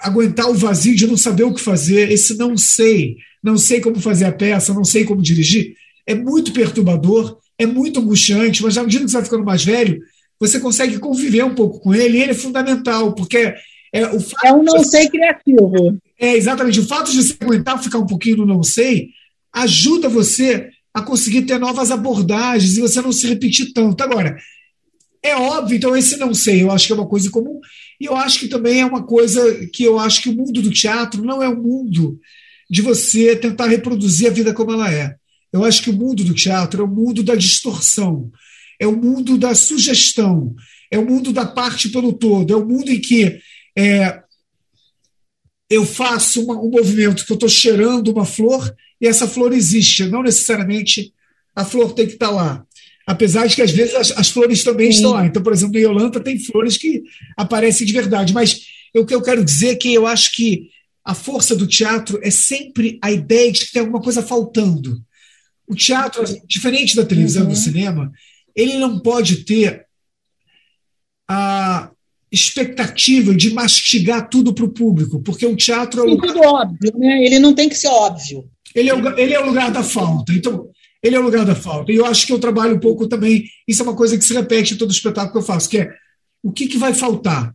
aguentar 0.00 0.50
o 0.50 0.54
vazio 0.54 0.94
de 0.94 1.06
não 1.06 1.16
saber 1.16 1.44
o 1.44 1.54
que 1.54 1.62
fazer, 1.62 2.12
esse 2.12 2.36
não 2.36 2.58
sei, 2.58 3.16
não 3.42 3.56
sei 3.56 3.80
como 3.80 3.98
fazer 4.00 4.26
a 4.26 4.32
peça, 4.32 4.74
não 4.74 4.84
sei 4.84 5.04
como 5.04 5.22
dirigir, 5.22 5.74
é 6.06 6.14
muito 6.14 6.52
perturbador, 6.52 7.38
é 7.56 7.64
muito 7.64 8.00
angustiante, 8.00 8.62
mas 8.62 8.76
à 8.76 8.82
medida 8.82 9.04
que 9.04 9.10
você 9.10 9.16
vai 9.16 9.24
ficando 9.24 9.44
mais 9.44 9.64
velho, 9.64 9.98
você 10.40 10.60
consegue 10.60 10.98
conviver 10.98 11.44
um 11.44 11.54
pouco 11.54 11.80
com 11.80 11.94
ele, 11.94 12.18
e 12.18 12.22
ele 12.22 12.30
é 12.32 12.34
fundamental, 12.34 13.14
porque 13.14 13.54
é, 13.92 14.06
o 14.06 14.20
fato 14.20 14.46
é 14.46 14.52
um 14.52 14.62
não 14.62 14.84
sei 14.84 15.08
criativo. 15.08 15.98
É, 16.18 16.36
exatamente. 16.36 16.80
O 16.80 16.86
fato 16.86 17.10
de 17.10 17.22
você 17.22 17.34
aguentar 17.40 17.82
ficar 17.82 17.98
um 17.98 18.06
pouquinho 18.06 18.38
no 18.38 18.46
não 18.46 18.62
sei 18.62 19.10
ajuda 19.52 20.08
você 20.08 20.68
a 20.92 21.02
conseguir 21.02 21.42
ter 21.42 21.58
novas 21.58 21.90
abordagens 21.90 22.76
e 22.76 22.80
você 22.80 23.00
não 23.00 23.12
se 23.12 23.26
repetir 23.26 23.72
tanto. 23.72 24.02
Agora, 24.02 24.36
É 25.22 25.34
óbvio, 25.34 25.76
então 25.76 25.96
esse 25.96 26.16
não 26.16 26.32
sei, 26.32 26.62
eu 26.62 26.70
acho 26.70 26.86
que 26.86 26.92
é 26.92 26.96
uma 26.96 27.08
coisa 27.08 27.30
comum, 27.30 27.60
e 28.00 28.04
eu 28.04 28.16
acho 28.16 28.38
que 28.38 28.48
também 28.48 28.80
é 28.80 28.86
uma 28.86 29.02
coisa 29.02 29.66
que 29.72 29.82
eu 29.82 29.98
acho 29.98 30.22
que 30.22 30.28
o 30.28 30.34
mundo 30.34 30.62
do 30.62 30.70
teatro 30.70 31.24
não 31.24 31.42
é 31.42 31.48
um 31.48 31.60
mundo 31.60 32.18
de 32.70 32.82
você 32.82 33.34
tentar 33.34 33.66
reproduzir 33.66 34.28
a 34.28 34.32
vida 34.32 34.54
como 34.54 34.72
ela 34.72 34.92
é. 34.92 35.16
Eu 35.52 35.64
acho 35.64 35.82
que 35.82 35.90
o 35.90 35.94
mundo 35.94 36.22
do 36.22 36.34
teatro 36.34 36.82
é 36.82 36.84
o 36.84 36.88
mundo 36.88 37.22
da 37.22 37.34
distorção, 37.34 38.30
é 38.78 38.86
o 38.86 38.96
mundo 38.96 39.36
da 39.36 39.54
sugestão, 39.54 40.54
é 40.90 40.98
o 40.98 41.04
mundo 41.04 41.32
da 41.32 41.44
parte 41.44 41.88
pelo 41.88 42.12
todo, 42.12 42.52
é 42.52 42.56
o 42.56 42.66
mundo 42.66 42.90
em 42.90 43.00
que 43.00 43.40
é, 43.76 44.20
eu 45.70 45.84
faço 45.84 46.44
uma, 46.44 46.60
um 46.60 46.70
movimento 46.70 47.24
que 47.24 47.32
eu 47.32 47.34
estou 47.34 47.48
cheirando 47.48 48.08
uma 48.08 48.24
flor 48.24 48.74
e 49.00 49.06
essa 49.06 49.28
flor 49.28 49.52
existe, 49.52 50.06
não 50.06 50.22
necessariamente 50.22 51.12
a 51.54 51.64
flor 51.64 51.92
tem 51.92 52.06
que 52.06 52.14
estar 52.14 52.28
tá 52.28 52.32
lá. 52.32 52.64
Apesar 53.06 53.46
de 53.46 53.56
que 53.56 53.62
às 53.62 53.70
vezes 53.70 53.94
as, 53.94 54.10
as 54.12 54.28
flores 54.28 54.62
também 54.62 54.92
Sim. 54.92 54.98
estão 54.98 55.12
lá. 55.12 55.26
Então, 55.26 55.42
por 55.42 55.52
exemplo, 55.52 55.78
em 55.78 55.82
Yolanda 55.82 56.20
tem 56.20 56.38
flores 56.38 56.76
que 56.76 57.02
aparecem 57.36 57.86
de 57.86 57.92
verdade. 57.92 58.34
Mas 58.34 58.66
o 58.94 59.04
que 59.04 59.14
eu 59.14 59.22
quero 59.22 59.44
dizer 59.44 59.68
é 59.70 59.74
que 59.76 59.94
eu 59.94 60.06
acho 60.06 60.32
que 60.32 60.68
a 61.04 61.14
força 61.14 61.56
do 61.56 61.66
teatro 61.66 62.20
é 62.22 62.30
sempre 62.30 62.98
a 63.02 63.10
ideia 63.10 63.50
de 63.50 63.64
que 63.64 63.72
tem 63.72 63.80
alguma 63.80 64.02
coisa 64.02 64.22
faltando. 64.22 65.00
O 65.66 65.74
teatro, 65.74 66.22
diferente 66.46 66.94
da 66.94 67.04
televisão 67.04 67.44
e 67.44 67.46
uhum. 67.46 67.52
do 67.52 67.58
cinema, 67.58 68.12
ele 68.58 68.76
não 68.76 68.98
pode 68.98 69.44
ter 69.44 69.86
a 71.30 71.90
expectativa 72.30 73.34
de 73.34 73.54
mastigar 73.54 74.28
tudo 74.28 74.52
para 74.52 74.64
o 74.64 74.72
público, 74.72 75.22
porque 75.22 75.46
o 75.46 75.56
teatro 75.56 76.00
é 76.00 76.04
o 76.04 76.06
lugar... 76.10 76.26
tudo 76.26 76.42
óbvio, 76.44 76.92
né? 76.98 77.24
Ele 77.24 77.38
não 77.38 77.54
tem 77.54 77.68
que 77.68 77.76
ser 77.76 77.86
óbvio. 77.86 78.44
Ele 78.74 78.90
é, 78.90 78.94
o, 78.94 79.18
ele 79.18 79.32
é 79.32 79.40
o 79.40 79.46
lugar 79.46 79.70
da 79.70 79.82
falta. 79.82 80.32
Então, 80.32 80.68
ele 81.02 81.14
é 81.14 81.20
o 81.20 81.22
lugar 81.22 81.46
da 81.46 81.54
falta. 81.54 81.92
E 81.92 81.96
eu 81.96 82.04
acho 82.04 82.26
que 82.26 82.32
eu 82.32 82.38
trabalho 82.38 82.74
um 82.74 82.80
pouco 82.80 83.06
também. 83.06 83.44
Isso 83.66 83.80
é 83.80 83.84
uma 83.84 83.96
coisa 83.96 84.18
que 84.18 84.24
se 84.24 84.34
repete 84.34 84.74
em 84.74 84.76
todo 84.76 84.90
espetáculo 84.90 85.32
que 85.32 85.38
eu 85.38 85.42
faço, 85.42 85.68
que 85.68 85.78
é 85.78 85.90
o 86.42 86.52
que, 86.52 86.66
que 86.66 86.76
vai 86.76 86.92
faltar? 86.92 87.54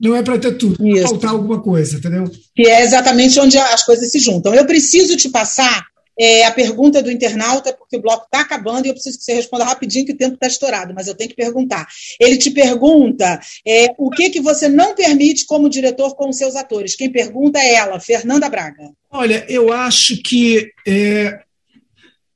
Não 0.00 0.14
é 0.14 0.22
para 0.22 0.38
ter 0.38 0.56
tudo, 0.56 0.76
vai 0.78 1.02
faltar 1.02 1.30
alguma 1.30 1.60
coisa, 1.60 1.98
entendeu? 1.98 2.24
Que 2.54 2.68
é 2.68 2.82
exatamente 2.82 3.38
onde 3.40 3.58
as 3.58 3.84
coisas 3.84 4.10
se 4.10 4.20
juntam. 4.20 4.54
Eu 4.54 4.66
preciso 4.66 5.16
te 5.16 5.28
passar 5.28 5.86
é, 6.18 6.44
a 6.44 6.52
pergunta 6.52 7.02
do 7.02 7.10
internauta, 7.10 7.72
porque 7.72 7.96
o 7.96 8.00
bloco 8.00 8.24
está 8.24 8.40
acabando 8.40 8.86
e 8.86 8.88
eu 8.88 8.94
preciso 8.94 9.18
que 9.18 9.24
você 9.24 9.34
responda 9.34 9.64
rapidinho, 9.64 10.06
que 10.06 10.12
o 10.12 10.16
tempo 10.16 10.34
está 10.34 10.46
estourado, 10.46 10.94
mas 10.94 11.06
eu 11.06 11.14
tenho 11.14 11.30
que 11.30 11.36
perguntar. 11.36 11.86
Ele 12.20 12.36
te 12.36 12.50
pergunta 12.50 13.40
é, 13.66 13.94
o 13.98 14.10
que, 14.10 14.30
que 14.30 14.40
você 14.40 14.68
não 14.68 14.94
permite 14.94 15.46
como 15.46 15.68
diretor 15.68 16.14
com 16.14 16.28
os 16.28 16.36
seus 16.36 16.56
atores. 16.56 16.96
Quem 16.96 17.10
pergunta 17.10 17.58
é 17.58 17.74
ela, 17.74 18.00
Fernanda 18.00 18.48
Braga. 18.48 18.90
Olha, 19.10 19.44
eu 19.48 19.72
acho 19.72 20.22
que 20.22 20.70
é, 20.86 21.40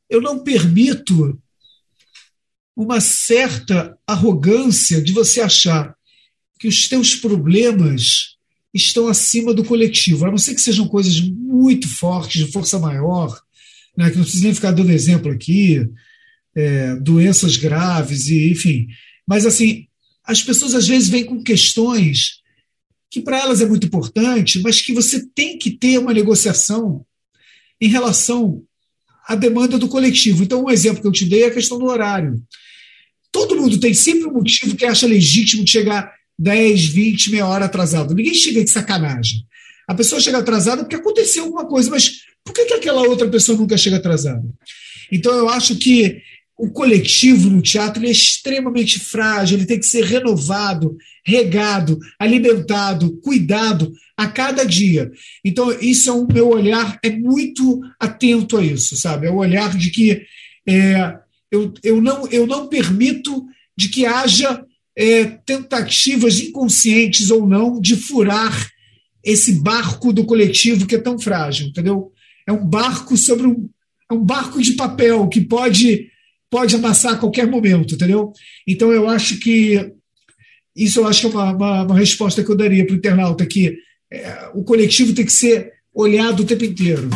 eu 0.09 0.21
não 0.21 0.39
permito 0.39 1.39
uma 2.77 3.01
certa 3.01 3.99
arrogância 4.07 5.03
de 5.03 5.13
você 5.13 5.41
achar 5.41 5.95
que 6.59 6.69
os 6.69 6.89
teus 6.89 7.17
problemas 7.17 8.37
estão 8.73 9.09
acima 9.09 9.53
do 9.55 9.65
coletivo, 9.65 10.27
a 10.27 10.31
não 10.31 10.39
ser 10.39 10.55
que 10.55 10.61
sejam 10.61 10.87
coisas 10.87 11.21
muito 11.21 11.89
fortes, 11.89 12.45
de 12.45 12.53
força 12.53 12.79
maior, 12.79 13.41
né, 13.99 14.11
que 14.11 14.17
não 14.17 14.23
precisa 14.23 14.45
nem 14.45 14.55
ficar 14.55 14.71
dando 14.71 14.93
exemplo 14.93 15.33
aqui, 15.33 15.85
é, 16.55 16.95
doenças 17.00 17.57
graves, 17.57 18.28
e 18.28 18.52
enfim. 18.52 18.87
Mas, 19.26 19.45
assim, 19.45 19.88
as 20.25 20.40
pessoas 20.40 20.73
às 20.73 20.87
vezes 20.87 21.09
vêm 21.09 21.25
com 21.25 21.43
questões 21.43 22.38
que 23.11 23.21
para 23.21 23.40
elas 23.40 23.61
é 23.61 23.67
muito 23.67 23.88
importante, 23.88 24.61
mas 24.62 24.81
que 24.81 24.93
você 24.93 25.26
tem 25.35 25.59
que 25.59 25.73
ter 25.73 25.99
uma 25.99 26.14
negociação 26.14 27.05
em 27.81 27.88
relação 27.88 28.62
à 29.26 29.35
demanda 29.35 29.76
do 29.76 29.88
coletivo. 29.88 30.45
Então, 30.45 30.64
um 30.67 30.71
exemplo 30.71 31.02
que 31.02 31.09
eu 31.09 31.12
te 31.12 31.25
dei 31.25 31.43
é 31.43 31.47
a 31.47 31.55
questão 31.55 31.76
do 31.76 31.87
horário. 31.87 32.40
Todo 33.33 33.57
mundo 33.57 33.81
tem 33.81 33.93
sempre 33.93 34.28
um 34.28 34.33
motivo 34.33 34.76
que 34.76 34.85
acha 34.85 35.09
legítimo 35.09 35.64
de 35.64 35.73
chegar 35.73 36.12
10, 36.38 36.87
20, 36.87 37.31
meia 37.33 37.49
hora 37.49 37.64
atrasado. 37.64 38.14
Ninguém 38.14 38.35
chega 38.35 38.62
de 38.62 38.71
sacanagem. 38.71 39.45
A 39.88 39.95
pessoa 39.95 40.21
chega 40.21 40.38
atrasada 40.38 40.83
porque 40.85 40.97
aconteceu 40.97 41.45
alguma 41.45 41.67
coisa, 41.67 41.90
mas 41.90 42.28
por 42.49 42.55
que, 42.55 42.64
que 42.64 42.75
aquela 42.75 43.02
outra 43.02 43.28
pessoa 43.28 43.59
nunca 43.59 43.76
chega 43.76 43.97
atrasada? 43.97 44.43
Então, 45.12 45.37
eu 45.37 45.50
acho 45.50 45.76
que 45.76 46.23
o 46.57 46.71
coletivo 46.71 47.50
no 47.50 47.61
teatro 47.61 48.05
é 48.05 48.11
extremamente 48.11 48.99
frágil, 48.99 49.59
ele 49.59 49.67
tem 49.67 49.78
que 49.78 49.87
ser 49.87 50.02
renovado, 50.05 50.97
regado, 51.25 51.99
alimentado, 52.19 53.21
cuidado 53.21 53.93
a 54.17 54.26
cada 54.26 54.64
dia. 54.64 55.11
Então, 55.45 55.71
isso 55.78 56.09
é 56.09 56.12
o 56.12 56.26
meu 56.26 56.49
olhar, 56.49 56.99
é 57.05 57.11
muito 57.11 57.81
atento 58.00 58.57
a 58.57 58.64
isso, 58.64 58.97
sabe? 58.97 59.26
É 59.26 59.31
o 59.31 59.37
olhar 59.37 59.76
de 59.76 59.90
que 59.90 60.23
é, 60.67 61.14
eu, 61.50 61.73
eu, 61.83 62.00
não, 62.00 62.26
eu 62.28 62.47
não 62.47 62.67
permito 62.67 63.45
de 63.76 63.90
que 63.90 64.07
haja 64.07 64.64
é, 64.97 65.25
tentativas 65.25 66.40
inconscientes 66.40 67.31
ou 67.31 67.47
não 67.47 67.78
de 67.78 67.95
furar 67.95 68.69
esse 69.23 69.61
barco 69.61 70.12
do 70.12 70.25
coletivo 70.25 70.87
que 70.87 70.95
é 70.95 70.99
tão 70.99 71.19
frágil, 71.19 71.69
entendeu? 71.69 72.11
É 72.49 72.52
um 72.52 72.64
barco 72.64 73.14
sobre 73.14 73.47
um, 73.47 73.69
é 74.11 74.14
um 74.14 74.25
barco 74.25 74.62
de 74.62 74.73
papel 74.73 75.28
que 75.28 75.43
pode 75.43 76.11
pode 76.50 76.75
amassar 76.75 77.12
a 77.12 77.19
qualquer 77.19 77.47
momento, 77.47 77.95
entendeu? 77.95 78.33
Então 78.67 78.90
eu 78.90 79.07
acho 79.07 79.38
que 79.38 79.93
isso 80.75 81.00
eu 81.00 81.07
acho 81.07 81.21
que 81.21 81.26
é 81.26 81.38
uma, 81.38 81.52
uma, 81.52 81.83
uma 81.83 81.99
resposta 81.99 82.43
que 82.43 82.50
eu 82.50 82.57
daria 82.57 82.87
para 82.87 82.95
o 82.95 82.97
internauta 82.97 83.45
que 83.45 83.76
é, 84.11 84.49
o 84.55 84.64
coletivo 84.64 85.14
tem 85.14 85.26
que 85.26 85.33
ser 85.33 85.75
olhado 85.93 86.43
o 86.43 86.47
tempo 86.47 86.64
inteiro. 86.64 87.11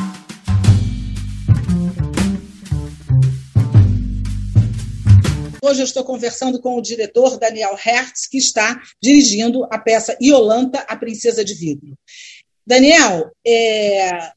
Hoje 5.64 5.80
eu 5.80 5.84
estou 5.84 6.04
conversando 6.04 6.60
com 6.60 6.76
o 6.76 6.82
diretor 6.82 7.38
Daniel 7.38 7.74
Hertz, 7.82 8.26
que 8.26 8.36
está 8.36 8.82
dirigindo 9.02 9.64
a 9.70 9.78
peça 9.78 10.14
Iolanta, 10.20 10.80
a 10.80 10.94
Princesa 10.94 11.42
de 11.42 11.54
Vidro. 11.54 11.96
Daniel, 12.66 13.30
é, 13.46 14.32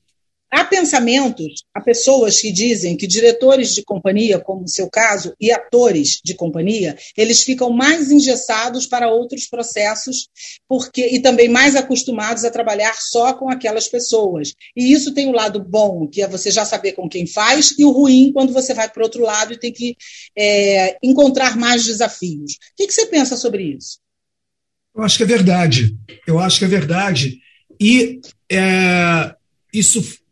Há 0.56 0.64
pensamentos, 0.64 1.66
há 1.74 1.82
pessoas 1.82 2.40
que 2.40 2.50
dizem 2.50 2.96
que 2.96 3.06
diretores 3.06 3.76
de 3.76 3.84
companhia, 3.84 4.40
como 4.40 4.64
o 4.64 4.70
seu 4.70 4.90
caso, 4.90 5.36
e 5.38 5.52
atores 5.52 6.22
de 6.24 6.34
companhia, 6.34 6.98
eles 7.18 7.44
ficam 7.44 7.72
mais 7.72 8.10
engessados 8.10 8.88
para 8.88 9.12
outros 9.12 9.48
processos 9.48 10.30
porque 10.66 11.08
e 11.08 11.20
também 11.20 11.50
mais 11.50 11.76
acostumados 11.76 12.46
a 12.46 12.50
trabalhar 12.50 12.96
só 12.98 13.34
com 13.34 13.50
aquelas 13.50 13.90
pessoas. 13.90 14.54
E 14.74 14.94
isso 14.94 15.14
tem 15.14 15.28
o 15.28 15.34
lado 15.34 15.62
bom, 15.62 16.08
que 16.08 16.22
é 16.22 16.28
você 16.28 16.50
já 16.50 16.64
saber 16.64 16.94
com 16.94 17.10
quem 17.10 17.28
faz, 17.28 17.76
e 17.78 17.84
o 17.84 17.92
ruim, 17.92 18.32
quando 18.32 18.54
você 18.54 18.74
vai 18.74 18.90
para 18.90 19.04
outro 19.04 19.24
lado 19.24 19.52
e 19.52 19.60
tem 19.60 19.74
que 19.74 19.98
é, 20.38 20.98
encontrar 21.04 21.58
mais 21.58 21.84
desafios. 21.84 22.54
O 22.54 22.76
que, 22.78 22.88
que 22.88 22.94
você 22.94 23.08
pensa 23.08 23.36
sobre 23.36 23.76
isso? 23.76 24.00
Eu 24.96 25.04
acho 25.04 25.18
que 25.18 25.24
é 25.24 25.28
verdade. 25.28 25.98
Eu 26.26 26.40
acho 26.40 26.60
que 26.60 26.64
é 26.64 26.70
verdade. 26.70 27.40
E 27.78 28.22
é, 28.50 29.36
isso 29.74 30.24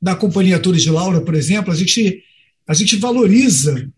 da 0.00 0.14
Companhia 0.14 0.58
Torres 0.58 0.82
de 0.82 0.90
Laura, 0.90 1.20
por 1.20 1.34
exemplo, 1.34 1.72
a 1.72 1.76
gente, 1.76 2.22
a 2.66 2.74
gente 2.74 2.96
valoriza 2.96 3.90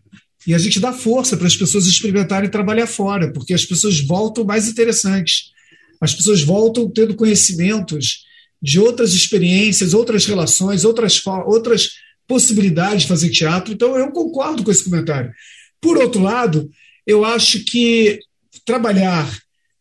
e 0.45 0.53
a 0.53 0.57
gente 0.57 0.79
dá 0.79 0.91
força 0.91 1.37
para 1.37 1.47
as 1.47 1.55
pessoas 1.55 1.85
experimentarem 1.85 2.49
trabalhar 2.49 2.87
fora, 2.87 3.31
porque 3.31 3.53
as 3.53 3.65
pessoas 3.65 3.99
voltam 3.99 4.43
mais 4.43 4.67
interessantes. 4.67 5.51
As 5.99 6.15
pessoas 6.15 6.41
voltam 6.41 6.89
tendo 6.89 7.15
conhecimentos 7.15 8.25
de 8.61 8.79
outras 8.79 9.13
experiências, 9.13 9.93
outras 9.93 10.25
relações, 10.25 10.83
outras, 10.83 11.21
outras 11.45 11.91
possibilidades 12.27 13.03
de 13.03 13.07
fazer 13.07 13.29
teatro. 13.29 13.73
Então, 13.73 13.95
eu 13.95 14.11
concordo 14.11 14.63
com 14.63 14.71
esse 14.71 14.83
comentário. 14.83 15.31
Por 15.79 15.97
outro 15.97 16.21
lado, 16.21 16.69
eu 17.05 17.23
acho 17.23 17.63
que 17.65 18.19
trabalhar 18.65 19.31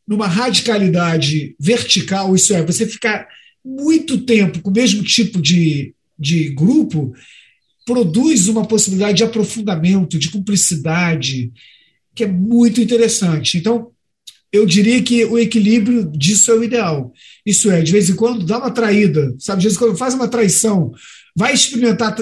numa 0.07 0.27
radicalidade 0.27 1.55
vertical, 1.59 2.35
isso 2.35 2.53
é, 2.53 2.65
você 2.65 2.87
ficar 2.87 3.29
muito 3.65 4.19
tempo 4.19 4.61
com 4.61 4.71
o 4.71 4.75
mesmo 4.75 5.03
tipo 5.03 5.41
de 5.41 5.95
de 6.21 6.50
grupo 6.50 7.15
produz 7.87 8.47
uma 8.47 8.67
possibilidade 8.67 9.17
de 9.17 9.25
aprofundamento, 9.25 10.19
de 10.19 10.31
cumplicidade, 10.31 11.50
que 12.15 12.25
é 12.25 12.27
muito 12.27 12.81
interessante. 12.81 13.57
Então, 13.57 13.91
eu 14.53 14.67
diria 14.67 15.03
que 15.03 15.25
o 15.25 15.39
equilíbrio 15.39 16.11
disso 16.11 16.50
é 16.50 16.55
o 16.55 16.62
ideal. 16.62 17.12
Isso 17.47 17.71
é, 17.71 17.81
de 17.83 17.91
vez 17.91 18.11
em 18.11 18.15
quando, 18.15 18.45
dá 18.45 18.59
uma 18.59 18.71
traída, 18.71 19.35
sabe? 19.39 19.61
De 19.62 19.69
vez 19.69 19.77
em 19.77 19.79
quando 19.79 19.97
faz 19.97 20.12
uma 20.12 20.29
traição, 20.29 20.93
vai 21.35 21.55
experimentar, 21.55 22.15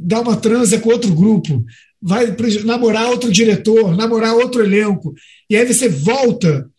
dar 0.00 0.20
uma 0.20 0.36
transa 0.36 0.78
com 0.78 0.90
outro 0.90 1.12
grupo, 1.12 1.64
vai 2.00 2.34
namorar 2.64 3.08
outro 3.08 3.32
diretor, 3.32 3.96
namorar 3.96 4.34
outro 4.34 4.62
elenco, 4.62 5.14
e 5.50 5.56
aí 5.56 5.66
você 5.66 5.88
volta 5.88 6.70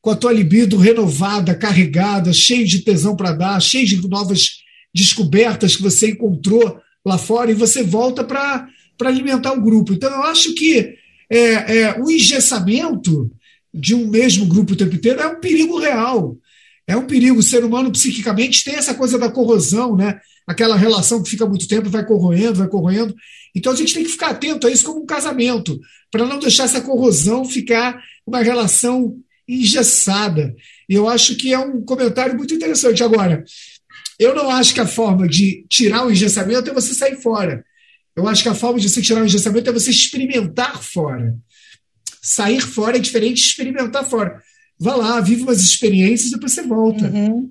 com 0.00 0.10
a 0.10 0.16
tua 0.16 0.32
libido 0.32 0.76
renovada, 0.76 1.54
carregada, 1.54 2.32
cheio 2.32 2.66
de 2.66 2.80
tesão 2.80 3.16
para 3.16 3.32
dar, 3.32 3.60
cheio 3.60 3.86
de 3.86 4.08
novas 4.08 4.60
descobertas 4.94 5.76
que 5.76 5.82
você 5.82 6.10
encontrou 6.10 6.80
lá 7.04 7.18
fora 7.18 7.50
e 7.50 7.54
você 7.54 7.82
volta 7.82 8.24
para 8.24 8.68
alimentar 9.02 9.52
o 9.52 9.60
grupo. 9.60 9.92
Então, 9.92 10.10
eu 10.10 10.22
acho 10.24 10.54
que 10.54 10.94
é, 11.30 11.78
é, 11.78 12.00
o 12.00 12.10
engessamento 12.10 13.30
de 13.72 13.94
um 13.94 14.08
mesmo 14.08 14.46
grupo 14.46 14.72
o 14.72 14.76
tempo 14.76 14.96
inteiro 14.96 15.20
é 15.20 15.26
um 15.26 15.40
perigo 15.40 15.78
real. 15.78 16.36
É 16.86 16.96
um 16.96 17.06
perigo. 17.06 17.38
O 17.38 17.42
ser 17.42 17.64
humano, 17.64 17.92
psiquicamente, 17.92 18.64
tem 18.64 18.74
essa 18.74 18.94
coisa 18.94 19.16
da 19.16 19.30
corrosão, 19.30 19.96
né? 19.96 20.20
aquela 20.50 20.76
relação 20.76 21.22
que 21.22 21.30
fica 21.30 21.46
muito 21.46 21.68
tempo, 21.68 21.88
vai 21.88 22.04
corroendo, 22.04 22.58
vai 22.58 22.68
corroendo. 22.68 23.14
Então 23.54 23.72
a 23.72 23.76
gente 23.76 23.94
tem 23.94 24.02
que 24.02 24.10
ficar 24.10 24.30
atento 24.30 24.66
a 24.66 24.70
isso 24.70 24.84
como 24.84 25.02
um 25.02 25.06
casamento, 25.06 25.78
para 26.10 26.26
não 26.26 26.40
deixar 26.40 26.64
essa 26.64 26.80
corrosão 26.80 27.44
ficar 27.44 28.02
uma 28.26 28.42
relação 28.42 29.16
engessada. 29.48 30.54
E 30.88 30.94
eu 30.94 31.08
acho 31.08 31.36
que 31.36 31.52
é 31.52 31.58
um 31.58 31.82
comentário 31.82 32.36
muito 32.36 32.52
interessante. 32.52 33.02
Agora, 33.02 33.44
eu 34.20 34.34
não 34.34 34.50
acho 34.50 34.72
que 34.74 34.80
a 34.80 34.86
forma 34.86 35.26
de 35.26 35.64
tirar 35.68 36.06
o 36.06 36.10
engessamento 36.12 36.70
é 36.70 36.74
você 36.74 36.94
sair 36.94 37.16
fora. 37.16 37.64
Eu 38.14 38.28
acho 38.28 38.42
que 38.42 38.48
a 38.48 38.54
forma 38.54 38.78
de 38.78 38.88
você 38.88 39.00
tirar 39.00 39.22
o 39.22 39.24
engessamento 39.24 39.70
é 39.70 39.72
você 39.72 39.90
experimentar 39.90 40.80
fora. 40.82 41.34
Sair 42.22 42.60
fora 42.60 42.98
é 42.98 43.00
diferente 43.00 43.36
de 43.36 43.48
experimentar 43.48 44.04
fora 44.04 44.40
vá 44.80 44.96
lá, 44.96 45.20
vive 45.20 45.42
umas 45.42 45.60
experiências 45.60 46.30
e 46.30 46.34
depois 46.34 46.52
você 46.52 46.62
volta. 46.62 47.04
Uhum. 47.04 47.50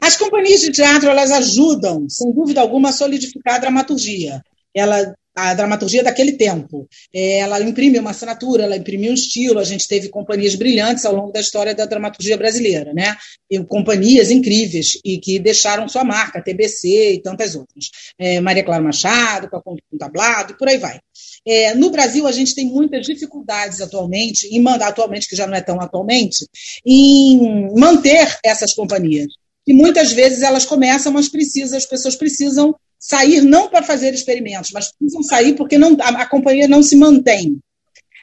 As 0.00 0.16
companhias 0.16 0.60
de 0.60 0.70
teatro 0.70 1.08
elas 1.08 1.32
ajudam, 1.32 2.08
sem 2.08 2.32
dúvida 2.32 2.60
alguma, 2.60 2.90
a 2.90 2.92
solidificar 2.92 3.56
a 3.56 3.58
dramaturgia. 3.58 4.40
Ela 4.72 5.12
a 5.34 5.54
dramaturgia 5.54 6.02
daquele 6.02 6.32
tempo. 6.32 6.88
É, 7.14 7.38
ela 7.38 7.60
imprime 7.60 7.98
uma 7.98 8.10
assinatura, 8.10 8.64
ela 8.64 8.76
imprime 8.76 9.10
um 9.10 9.14
estilo. 9.14 9.58
A 9.58 9.64
gente 9.64 9.86
teve 9.86 10.08
companhias 10.08 10.54
brilhantes 10.54 11.04
ao 11.04 11.14
longo 11.14 11.32
da 11.32 11.40
história 11.40 11.74
da 11.74 11.86
dramaturgia 11.86 12.36
brasileira, 12.36 12.92
né? 12.92 13.16
E 13.50 13.62
companhias 13.64 14.30
incríveis 14.30 14.98
e 15.04 15.18
que 15.18 15.38
deixaram 15.38 15.88
sua 15.88 16.04
marca, 16.04 16.42
TBC 16.42 17.14
e 17.14 17.22
tantas 17.22 17.54
outras. 17.54 17.90
É, 18.18 18.40
Maria 18.40 18.64
Clara 18.64 18.82
Machado, 18.82 19.48
com 19.48 19.56
a 19.56 19.62
Conto 19.62 19.82
com 19.90 19.98
Tablado, 19.98 20.52
e 20.52 20.58
por 20.58 20.68
aí 20.68 20.78
vai. 20.78 20.98
É, 21.46 21.74
no 21.74 21.90
Brasil, 21.90 22.26
a 22.26 22.32
gente 22.32 22.54
tem 22.54 22.66
muitas 22.66 23.06
dificuldades 23.06 23.80
atualmente, 23.80 24.46
em 24.48 24.60
mandar 24.60 24.88
atualmente, 24.88 25.28
que 25.28 25.36
já 25.36 25.46
não 25.46 25.54
é 25.54 25.60
tão 25.60 25.80
atualmente, 25.80 26.46
em 26.84 27.70
manter 27.78 28.38
essas 28.44 28.74
companhias. 28.74 29.32
E 29.66 29.72
muitas 29.72 30.12
vezes 30.12 30.42
elas 30.42 30.64
começam, 30.64 31.12
mas 31.12 31.28
precisam, 31.28 31.78
as 31.78 31.86
pessoas 31.86 32.16
precisam 32.16 32.74
sair 33.00 33.40
não 33.40 33.70
para 33.70 33.82
fazer 33.82 34.12
experimentos, 34.12 34.70
mas 34.72 34.92
precisam 34.92 35.22
sair 35.22 35.54
porque 35.54 35.78
não, 35.78 35.96
a, 36.00 36.22
a 36.22 36.26
companhia 36.26 36.68
não 36.68 36.82
se 36.82 36.94
mantém. 36.94 37.58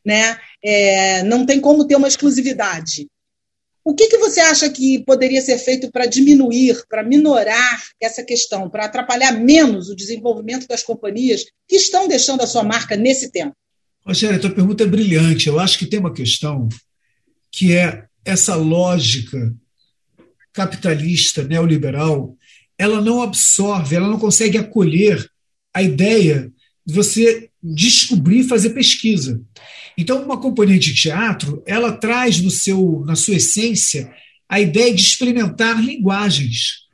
Né? 0.06 0.40
É, 0.64 1.24
não 1.24 1.46
tem 1.46 1.60
como 1.60 1.86
ter 1.86 1.96
uma 1.96 2.08
exclusividade. 2.08 3.08
O 3.84 3.96
que, 3.96 4.08
que 4.08 4.18
você 4.18 4.40
acha 4.40 4.70
que 4.70 5.04
poderia 5.04 5.42
ser 5.42 5.58
feito 5.58 5.90
para 5.92 6.06
diminuir, 6.06 6.84
para 6.90 7.04
minorar 7.04 7.82
essa 8.02 8.22
questão, 8.22 8.70
para 8.70 8.86
atrapalhar 8.86 9.32
menos 9.32 9.90
o 9.90 9.96
desenvolvimento 9.96 10.68
das 10.68 10.84
companhias 10.84 11.46
que 11.68 11.78
estão 11.78 12.08
deixando 12.08 12.44
a 12.44 12.48
sua 12.48 12.64
marca 12.64 12.96
nesse 12.96 13.32
tempo? 13.32 13.56
Rogério, 14.06 14.38
a 14.38 14.40
tua 14.40 14.52
pergunta 14.52 14.84
é 14.84 14.88
brilhante. 14.88 15.48
Eu 15.48 15.60
acho 15.60 15.80
que 15.80 15.86
tem 15.86 16.00
uma 16.00 16.14
questão 16.14 16.70
que 17.52 17.76
é 17.76 18.06
essa 18.24 18.56
lógica 18.56 19.54
capitalista, 20.54 21.44
neoliberal, 21.44 22.36
ela 22.78 23.02
não 23.02 23.22
absorve, 23.22 23.96
ela 23.96 24.08
não 24.08 24.20
consegue 24.20 24.58
acolher 24.58 25.30
a 25.74 25.82
ideia 25.82 26.52
de 26.86 26.94
você 26.94 27.50
descobrir, 27.62 28.44
fazer 28.44 28.70
pesquisa. 28.72 29.42
Então, 29.98 30.24
uma 30.24 30.40
companhia 30.40 30.78
de 30.78 30.94
teatro, 30.94 31.64
ela 31.66 31.92
traz 31.92 32.40
no 32.40 32.52
seu, 32.52 33.04
na 33.06 33.16
sua 33.16 33.36
essência 33.36 34.14
a 34.48 34.60
ideia 34.60 34.94
de 34.94 35.02
experimentar 35.02 35.84
linguagens. 35.84 36.86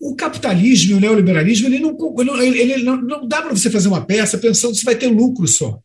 O 0.00 0.14
capitalismo 0.14 0.92
e 0.92 0.94
o 0.94 1.00
neoliberalismo, 1.00 1.68
ele 1.68 1.78
não, 1.78 1.96
ele 2.42 2.82
não, 2.82 3.00
não 3.00 3.26
dá 3.26 3.40
para 3.40 3.54
você 3.54 3.70
fazer 3.70 3.88
uma 3.88 4.04
peça 4.04 4.36
pensando 4.36 4.74
se 4.74 4.84
vai 4.84 4.96
ter 4.96 5.06
lucro 5.06 5.46
só. 5.46 5.78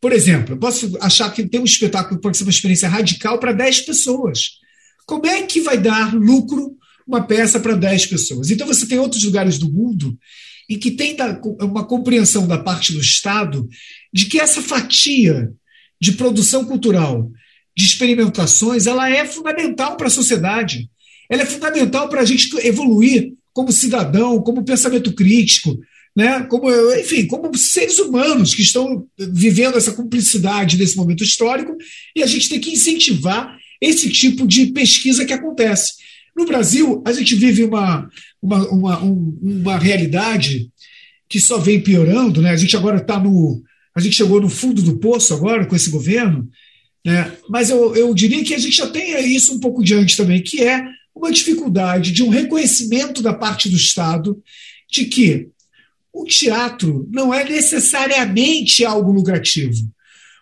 Por 0.00 0.12
exemplo, 0.12 0.54
eu 0.54 0.58
posso 0.58 0.96
achar 1.00 1.32
que 1.32 1.48
tem 1.48 1.60
um 1.60 1.64
espetáculo 1.64 2.16
que 2.16 2.22
pode 2.22 2.36
ser 2.36 2.44
uma 2.44 2.50
experiência 2.50 2.88
radical 2.88 3.40
para 3.40 3.52
10 3.52 3.80
pessoas. 3.80 4.58
Como 5.04 5.26
é 5.26 5.42
que 5.42 5.60
vai 5.60 5.76
dar 5.76 6.14
lucro 6.14 6.77
uma 7.08 7.22
peça 7.22 7.58
para 7.58 7.74
10 7.74 8.06
pessoas. 8.06 8.50
Então, 8.50 8.66
você 8.66 8.86
tem 8.86 8.98
outros 8.98 9.24
lugares 9.24 9.58
do 9.58 9.72
mundo 9.72 10.16
e 10.68 10.76
que 10.76 10.90
tem 10.90 11.16
uma 11.62 11.84
compreensão 11.84 12.46
da 12.46 12.58
parte 12.58 12.92
do 12.92 13.00
Estado 13.00 13.66
de 14.12 14.26
que 14.26 14.38
essa 14.38 14.60
fatia 14.60 15.50
de 15.98 16.12
produção 16.12 16.66
cultural, 16.66 17.30
de 17.74 17.84
experimentações, 17.84 18.86
ela 18.86 19.10
é 19.10 19.24
fundamental 19.24 19.96
para 19.96 20.08
a 20.08 20.10
sociedade. 20.10 20.90
Ela 21.30 21.42
é 21.42 21.46
fundamental 21.46 22.08
para 22.08 22.20
a 22.20 22.24
gente 22.24 22.54
evoluir 22.58 23.32
como 23.54 23.72
cidadão, 23.72 24.40
como 24.42 24.64
pensamento 24.64 25.12
crítico, 25.14 25.78
né? 26.14 26.42
como, 26.42 26.70
enfim, 26.96 27.26
como 27.26 27.56
seres 27.56 27.98
humanos 27.98 28.54
que 28.54 28.62
estão 28.62 29.06
vivendo 29.18 29.78
essa 29.78 29.92
cumplicidade 29.92 30.76
nesse 30.76 30.96
momento 30.96 31.24
histórico, 31.24 31.74
e 32.14 32.22
a 32.22 32.26
gente 32.26 32.48
tem 32.48 32.60
que 32.60 32.70
incentivar 32.70 33.56
esse 33.80 34.10
tipo 34.10 34.46
de 34.46 34.66
pesquisa 34.66 35.24
que 35.24 35.32
acontece. 35.32 35.94
No 36.38 36.46
Brasil, 36.46 37.02
a 37.04 37.12
gente 37.12 37.34
vive 37.34 37.64
uma, 37.64 38.08
uma, 38.40 38.68
uma, 38.68 38.98
uma 39.00 39.76
realidade 39.76 40.70
que 41.28 41.40
só 41.40 41.58
vem 41.58 41.82
piorando, 41.82 42.40
né? 42.40 42.50
A 42.50 42.56
gente 42.56 42.76
agora 42.76 42.98
está 42.98 43.18
no. 43.18 43.60
A 43.92 44.00
gente 44.00 44.14
chegou 44.14 44.40
no 44.40 44.48
fundo 44.48 44.80
do 44.80 44.98
poço 44.98 45.34
agora 45.34 45.66
com 45.66 45.74
esse 45.74 45.90
governo, 45.90 46.48
né? 47.04 47.32
mas 47.50 47.70
eu, 47.70 47.96
eu 47.96 48.14
diria 48.14 48.44
que 48.44 48.54
a 48.54 48.58
gente 48.58 48.76
já 48.76 48.86
tem 48.86 49.34
isso 49.34 49.52
um 49.52 49.58
pouco 49.58 49.82
diante 49.82 50.16
também, 50.16 50.40
que 50.40 50.62
é 50.62 50.80
uma 51.12 51.32
dificuldade 51.32 52.12
de 52.12 52.22
um 52.22 52.28
reconhecimento 52.28 53.20
da 53.20 53.34
parte 53.34 53.68
do 53.68 53.74
Estado 53.74 54.40
de 54.88 55.06
que 55.06 55.48
o 56.12 56.24
teatro 56.24 57.08
não 57.10 57.34
é 57.34 57.42
necessariamente 57.42 58.84
algo 58.84 59.10
lucrativo 59.10 59.90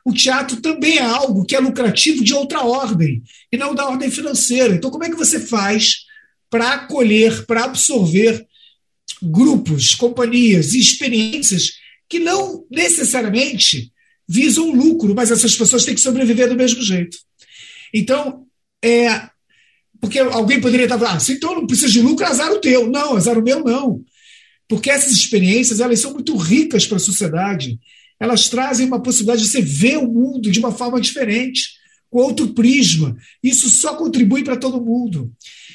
o 0.07 0.13
teatro 0.13 0.61
também 0.61 0.99
é 0.99 1.03
algo 1.03 1.45
que 1.45 1.57
é 1.57 1.59
lucrativo 1.59 2.23
de 2.23 2.33
outra 2.33 2.63
ordem, 2.63 3.25
e 3.51 3.57
não 3.57 3.75
da 3.75 3.89
ordem 3.89 4.09
financeira. 4.09 4.73
Então, 4.73 4.89
como 4.89 5.03
é 5.03 5.11
que 5.11 5.17
você 5.17 5.41
faz 5.41 6.05
para 6.49 6.75
acolher, 6.75 7.45
para 7.45 7.65
absorver 7.65 8.47
grupos, 9.21 9.97
companhias 9.97 10.75
e 10.75 10.79
experiências 10.79 11.73
que 12.09 12.21
não 12.21 12.65
necessariamente 12.71 13.93
visam 14.29 14.71
lucro, 14.71 15.13
mas 15.13 15.33
essas 15.33 15.57
pessoas 15.57 15.85
têm 15.85 15.97
que 15.97 16.01
sobreviver 16.01 16.49
do 16.49 16.55
mesmo 16.55 16.83
jeito. 16.83 17.19
Então, 17.93 18.47
é. 18.81 19.29
Porque 20.01 20.21
alguém 20.21 20.61
poderia 20.61 20.85
estar 20.85 21.01
falando, 21.01 21.21
ah, 21.21 21.33
então 21.33 21.55
não 21.57 21.67
precisa 21.67 21.91
de 21.91 22.01
lucro, 22.01 22.25
azar 22.25 22.53
o 22.53 22.61
teu. 22.61 22.89
Não, 22.89 23.17
azar 23.17 23.37
o 23.37 23.43
meu 23.43 23.65
não. 23.65 24.05
Porque 24.69 24.89
essas 24.89 25.11
experiências 25.11 25.81
elas 25.81 25.99
são 25.99 26.13
muito 26.13 26.37
ricas 26.37 26.87
para 26.87 26.99
a 26.99 27.01
sociedade 27.01 27.77
elas 28.19 28.49
trazem 28.49 28.87
uma 28.87 29.01
possibilidade 29.01 29.43
de 29.43 29.49
você 29.49 29.61
ver 29.61 29.99
o 29.99 30.07
mundo 30.07 30.51
de 30.51 30.59
uma 30.59 30.73
forma 30.73 31.01
diferente, 31.01 31.77
com 32.09 32.21
outro 32.21 32.49
prisma. 32.49 33.17
Isso 33.43 33.69
só 33.69 33.95
contribui 33.95 34.43
para 34.43 34.57
todo 34.57 34.85
mundo. 34.85 35.33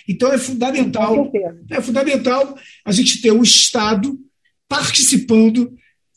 Então 0.08 0.32
é 0.32 0.38
fundamental, 0.38 1.32
é 1.70 1.82
fundamental 1.82 2.58
a 2.84 2.92
gente 2.92 3.22
ter 3.22 3.32
o 3.32 3.44
Estado 3.44 4.20
participando 4.68 5.74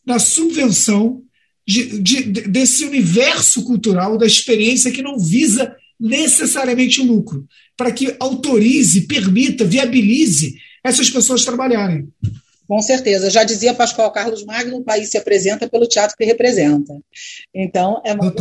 na 0.07 0.19
subvenção 0.19 1.23
de, 1.67 1.99
de, 2.01 2.23
desse 2.25 2.85
universo 2.85 3.65
cultural, 3.65 4.19
da 4.19 4.27
experiência 4.27 4.91
que 4.91 5.03
não 5.03 5.19
visa 5.19 5.75
necessariamente 5.99 7.01
o 7.01 7.05
lucro, 7.05 7.47
para 7.77 7.91
que 7.91 8.15
autorize, 8.21 9.07
permita, 9.07 9.65
viabilize 9.65 10.57
essas 10.83 11.09
pessoas 11.09 11.45
trabalharem. 11.45 12.09
Com 12.75 12.83
certeza. 12.83 13.31
Já 13.31 13.45
dizia 13.45 13.73
Pascoal 13.73 14.11
Carlos 14.11 14.45
Magno, 14.45 14.79
o 14.79 14.83
país 14.83 15.09
se 15.09 15.17
apresenta 15.17 15.69
pelo 15.69 15.87
teatro 15.87 16.17
que 16.17 16.25
representa. 16.25 16.93
Então, 17.55 18.03
é 18.05 18.13
mais, 18.17 18.33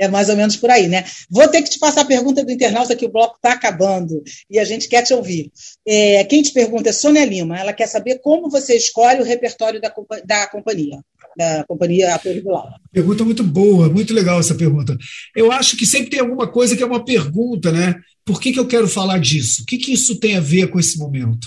é 0.00 0.08
mais 0.08 0.28
ou 0.30 0.36
menos 0.36 0.56
por 0.56 0.70
aí, 0.70 0.88
né? 0.88 1.04
Vou 1.28 1.46
ter 1.46 1.60
que 1.60 1.68
te 1.68 1.78
passar 1.78 2.00
a 2.00 2.06
pergunta 2.06 2.42
do 2.42 2.50
internauta, 2.50 2.96
que 2.96 3.04
o 3.04 3.12
bloco 3.12 3.36
está 3.36 3.52
acabando 3.52 4.22
e 4.48 4.58
a 4.58 4.64
gente 4.64 4.88
quer 4.88 5.02
te 5.02 5.12
ouvir. 5.12 5.52
É, 5.86 6.24
quem 6.24 6.40
te 6.40 6.54
pergunta 6.54 6.88
é 6.88 6.92
Sônia 6.92 7.22
Lima. 7.26 7.58
Ela 7.58 7.74
quer 7.74 7.86
saber 7.86 8.20
como 8.20 8.48
você 8.48 8.74
escolhe 8.74 9.20
o 9.20 9.26
repertório 9.26 9.78
da, 9.78 9.92
da 10.24 10.46
companhia 10.46 10.98
da 11.36 11.64
companhia 11.64 12.20
Laura. 12.44 12.74
Pergunta 12.92 13.24
muito 13.24 13.42
boa, 13.42 13.88
muito 13.88 14.12
legal 14.12 14.38
essa 14.38 14.54
pergunta. 14.54 14.96
Eu 15.34 15.50
acho 15.50 15.78
que 15.78 15.86
sempre 15.86 16.10
tem 16.10 16.20
alguma 16.20 16.46
coisa 16.46 16.76
que 16.76 16.82
é 16.82 16.86
uma 16.86 17.04
pergunta, 17.04 17.72
né? 17.72 17.94
Por 18.24 18.38
que, 18.38 18.52
que 18.52 18.58
eu 18.60 18.66
quero 18.66 18.86
falar 18.86 19.18
disso? 19.18 19.62
O 19.62 19.64
que, 19.64 19.78
que 19.78 19.92
isso 19.92 20.20
tem 20.20 20.36
a 20.36 20.40
ver 20.40 20.68
com 20.68 20.78
esse 20.78 20.98
momento? 20.98 21.46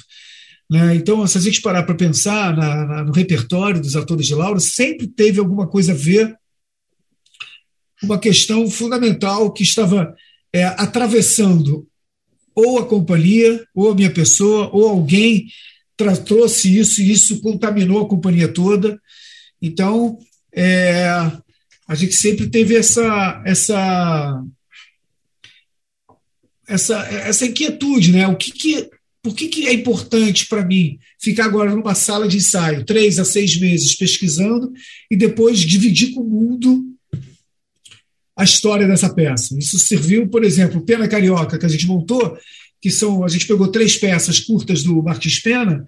Né? 0.69 0.95
Então, 0.95 1.25
se 1.27 1.37
a 1.37 1.41
gente 1.41 1.61
parar 1.61 1.83
para 1.83 1.95
pensar 1.95 2.55
na, 2.55 2.85
na, 2.85 3.03
no 3.03 3.11
repertório 3.11 3.81
dos 3.81 3.95
atores 3.95 4.25
de 4.25 4.33
Laura, 4.33 4.59
sempre 4.59 5.07
teve 5.07 5.39
alguma 5.39 5.67
coisa 5.67 5.91
a 5.91 5.95
ver 5.95 6.35
uma 8.03 8.19
questão 8.19 8.69
fundamental 8.69 9.51
que 9.51 9.63
estava 9.63 10.15
é, 10.53 10.65
atravessando 10.65 11.87
ou 12.53 12.79
a 12.79 12.85
companhia, 12.85 13.65
ou 13.75 13.91
a 13.91 13.95
minha 13.95 14.11
pessoa, 14.11 14.69
ou 14.71 14.87
alguém 14.87 15.47
trouxe 15.97 16.77
isso 16.77 17.01
e 17.01 17.11
isso 17.11 17.41
contaminou 17.41 18.03
a 18.03 18.07
companhia 18.07 18.47
toda. 18.47 18.99
Então, 19.61 20.17
é, 20.53 21.07
a 21.87 21.95
gente 21.95 22.15
sempre 22.15 22.47
teve 22.49 22.75
essa, 22.75 23.43
essa, 23.45 24.43
essa, 26.67 26.97
essa 27.07 27.45
inquietude, 27.45 28.11
né? 28.13 28.27
O 28.27 28.35
que, 28.35 28.51
que 28.51 28.89
por 29.25 29.33
que, 29.33 29.47
que 29.47 29.65
é 29.65 29.73
importante 29.73 30.45
para 30.45 30.63
mim 30.63 30.99
ficar 31.19 31.45
agora 31.45 31.75
numa 31.75 31.95
sala 31.95 32.27
de 32.27 32.37
ensaio, 32.37 32.85
três 32.85 33.17
a 33.17 33.25
seis 33.25 33.59
meses 33.59 33.95
pesquisando 33.95 34.71
e 35.09 35.17
depois 35.17 35.61
dividir 35.61 36.13
com 36.13 36.21
o 36.21 36.29
mundo 36.29 36.85
a 38.37 38.43
história 38.43 38.87
dessa 38.87 39.11
peça? 39.11 39.57
Isso 39.57 39.79
serviu, 39.79 40.29
por 40.29 40.43
exemplo, 40.43 40.85
Pena 40.85 41.07
Carioca, 41.07 41.57
que 41.57 41.65
a 41.65 41.69
gente 41.69 41.87
montou, 41.87 42.37
que 42.79 42.91
são, 42.91 43.23
a 43.23 43.27
gente 43.27 43.47
pegou 43.47 43.67
três 43.67 43.97
peças 43.97 44.39
curtas 44.39 44.83
do 44.83 45.01
Martins 45.01 45.39
Pena 45.39 45.83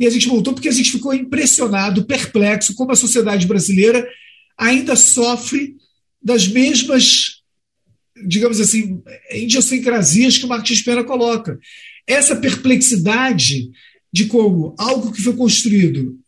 e 0.00 0.04
a 0.04 0.10
gente 0.10 0.26
montou 0.26 0.52
porque 0.52 0.68
a 0.68 0.72
gente 0.72 0.90
ficou 0.90 1.14
impressionado, 1.14 2.04
perplexo, 2.04 2.74
como 2.74 2.90
a 2.90 2.96
sociedade 2.96 3.46
brasileira 3.46 4.04
ainda 4.58 4.96
sofre 4.96 5.76
das 6.20 6.48
mesmas, 6.48 7.42
digamos 8.26 8.58
assim, 8.58 9.00
idiosincrasias 9.30 10.36
que 10.36 10.46
o 10.46 10.48
Martins 10.48 10.82
Pena 10.82 11.04
coloca. 11.04 11.60
Essa 12.06 12.36
perplexidade 12.36 13.70
de 14.12 14.26
como 14.26 14.74
algo 14.78 15.12
que 15.12 15.22
foi 15.22 15.34
construído, 15.34 16.18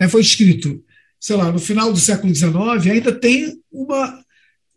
né, 0.00 0.08
foi 0.08 0.20
escrito, 0.20 0.82
sei 1.18 1.36
lá, 1.36 1.50
no 1.50 1.58
final 1.58 1.92
do 1.92 1.98
século 1.98 2.34
XIX, 2.34 2.54
ainda 2.90 3.12
tem 3.12 3.58
uma, 3.70 4.22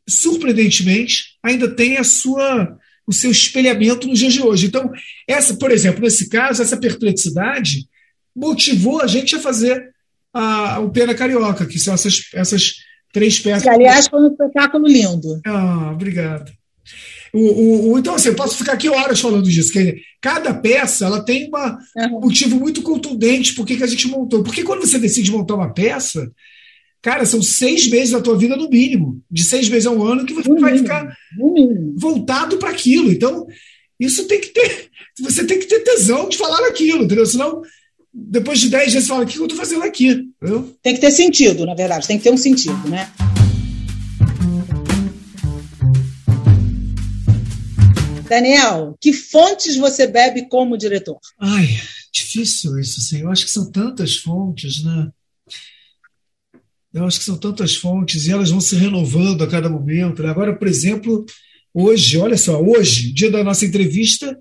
surpreendentemente, 0.07 1.37
ainda 1.43 1.69
tem 1.69 1.97
a 1.97 2.03
sua 2.03 2.77
o 3.09 3.13
seu 3.13 3.31
espelhamento 3.31 4.07
nos 4.07 4.19
dias 4.19 4.33
de 4.33 4.41
hoje. 4.43 4.67
Então, 4.67 4.91
essa, 5.27 5.55
por 5.55 5.71
exemplo, 5.71 5.99
nesse 5.99 6.29
caso, 6.29 6.61
essa 6.61 6.77
perplexidade 6.77 7.87
motivou 8.35 9.01
a 9.01 9.07
gente 9.07 9.35
a 9.35 9.39
fazer 9.39 9.91
a, 10.31 10.79
o 10.79 10.91
Pena 10.91 11.15
Carioca, 11.15 11.65
que 11.65 11.79
são 11.79 11.95
essas, 11.95 12.29
essas 12.35 12.75
três 13.11 13.39
peças. 13.39 13.63
Que, 13.63 13.69
aliás, 13.69 14.07
foi 14.07 14.21
um 14.21 14.27
espetáculo 14.27 14.87
lindo. 14.87 15.41
Ah, 15.43 15.89
obrigado. 15.91 16.51
O, 17.33 17.91
o, 17.91 17.99
então, 17.99 18.15
assim, 18.15 18.29
eu 18.29 18.35
posso 18.35 18.57
ficar 18.57 18.73
aqui 18.73 18.89
horas 18.89 19.19
falando 19.19 19.49
disso. 19.49 19.71
Que 19.71 19.97
cada 20.21 20.53
peça 20.53 21.05
ela 21.05 21.23
tem 21.23 21.47
uma, 21.47 21.77
uhum. 21.95 22.17
um 22.17 22.21
motivo 22.21 22.59
muito 22.59 22.81
contundente 22.81 23.53
por 23.53 23.65
que 23.65 23.81
a 23.81 23.87
gente 23.87 24.07
montou. 24.07 24.43
Porque 24.43 24.63
quando 24.63 24.81
você 24.81 24.97
decide 24.97 25.31
montar 25.31 25.55
uma 25.55 25.73
peça, 25.73 26.31
cara, 27.01 27.25
são 27.25 27.41
seis 27.41 27.87
meses 27.89 28.11
da 28.11 28.21
tua 28.21 28.37
vida 28.37 28.55
no 28.55 28.69
mínimo. 28.69 29.21
De 29.29 29.43
seis 29.43 29.69
meses 29.69 29.85
a 29.85 29.91
um 29.91 30.03
ano 30.03 30.25
que 30.25 30.33
você 30.33 30.49
no 30.49 30.59
vai 30.59 30.77
ficar 30.77 31.15
voltado 31.95 32.57
para 32.57 32.69
aquilo. 32.69 33.11
Então, 33.11 33.47
isso 33.99 34.25
tem 34.25 34.39
que 34.39 34.49
ter. 34.49 34.89
Você 35.21 35.45
tem 35.45 35.59
que 35.59 35.65
ter 35.65 35.79
tesão 35.81 36.29
de 36.29 36.37
falar 36.37 36.65
aquilo, 36.67 37.03
entendeu? 37.03 37.25
Senão 37.25 37.61
depois 38.13 38.59
de 38.59 38.69
10 38.69 38.91
dias 38.91 39.03
você 39.03 39.09
fala, 39.09 39.23
o 39.23 39.27
que 39.27 39.37
eu 39.37 39.45
estou 39.45 39.57
fazendo 39.57 39.83
aqui? 39.83 40.09
Entendeu? 40.41 40.75
Tem 40.81 40.95
que 40.95 41.01
ter 41.01 41.11
sentido, 41.11 41.65
na 41.65 41.75
verdade, 41.75 42.07
tem 42.07 42.17
que 42.17 42.23
ter 42.23 42.33
um 42.33 42.37
sentido, 42.37 42.87
né? 42.87 43.09
Daniel, 48.29 48.95
que 49.01 49.11
fontes 49.11 49.75
você 49.75 50.05
bebe 50.05 50.47
como 50.47 50.77
diretor? 50.77 51.17
Ai, 51.39 51.67
difícil 52.13 52.77
isso, 52.79 52.99
assim. 52.99 53.21
Eu 53.21 53.31
acho 53.31 53.43
que 53.45 53.51
são 53.51 53.71
tantas 53.71 54.17
fontes, 54.17 54.83
né? 54.83 55.09
Eu 56.93 57.05
acho 57.05 57.19
que 57.19 57.25
são 57.25 57.37
tantas 57.37 57.75
fontes 57.75 58.27
e 58.27 58.31
elas 58.31 58.51
vão 58.51 58.61
se 58.61 58.75
renovando 58.75 59.43
a 59.43 59.47
cada 59.47 59.69
momento. 59.69 60.21
Né? 60.21 60.29
Agora, 60.29 60.55
por 60.55 60.67
exemplo, 60.67 61.25
hoje, 61.73 62.17
olha 62.17 62.37
só, 62.37 62.61
hoje, 62.61 63.11
dia 63.13 63.31
da 63.31 63.43
nossa 63.43 63.65
entrevista, 63.65 64.37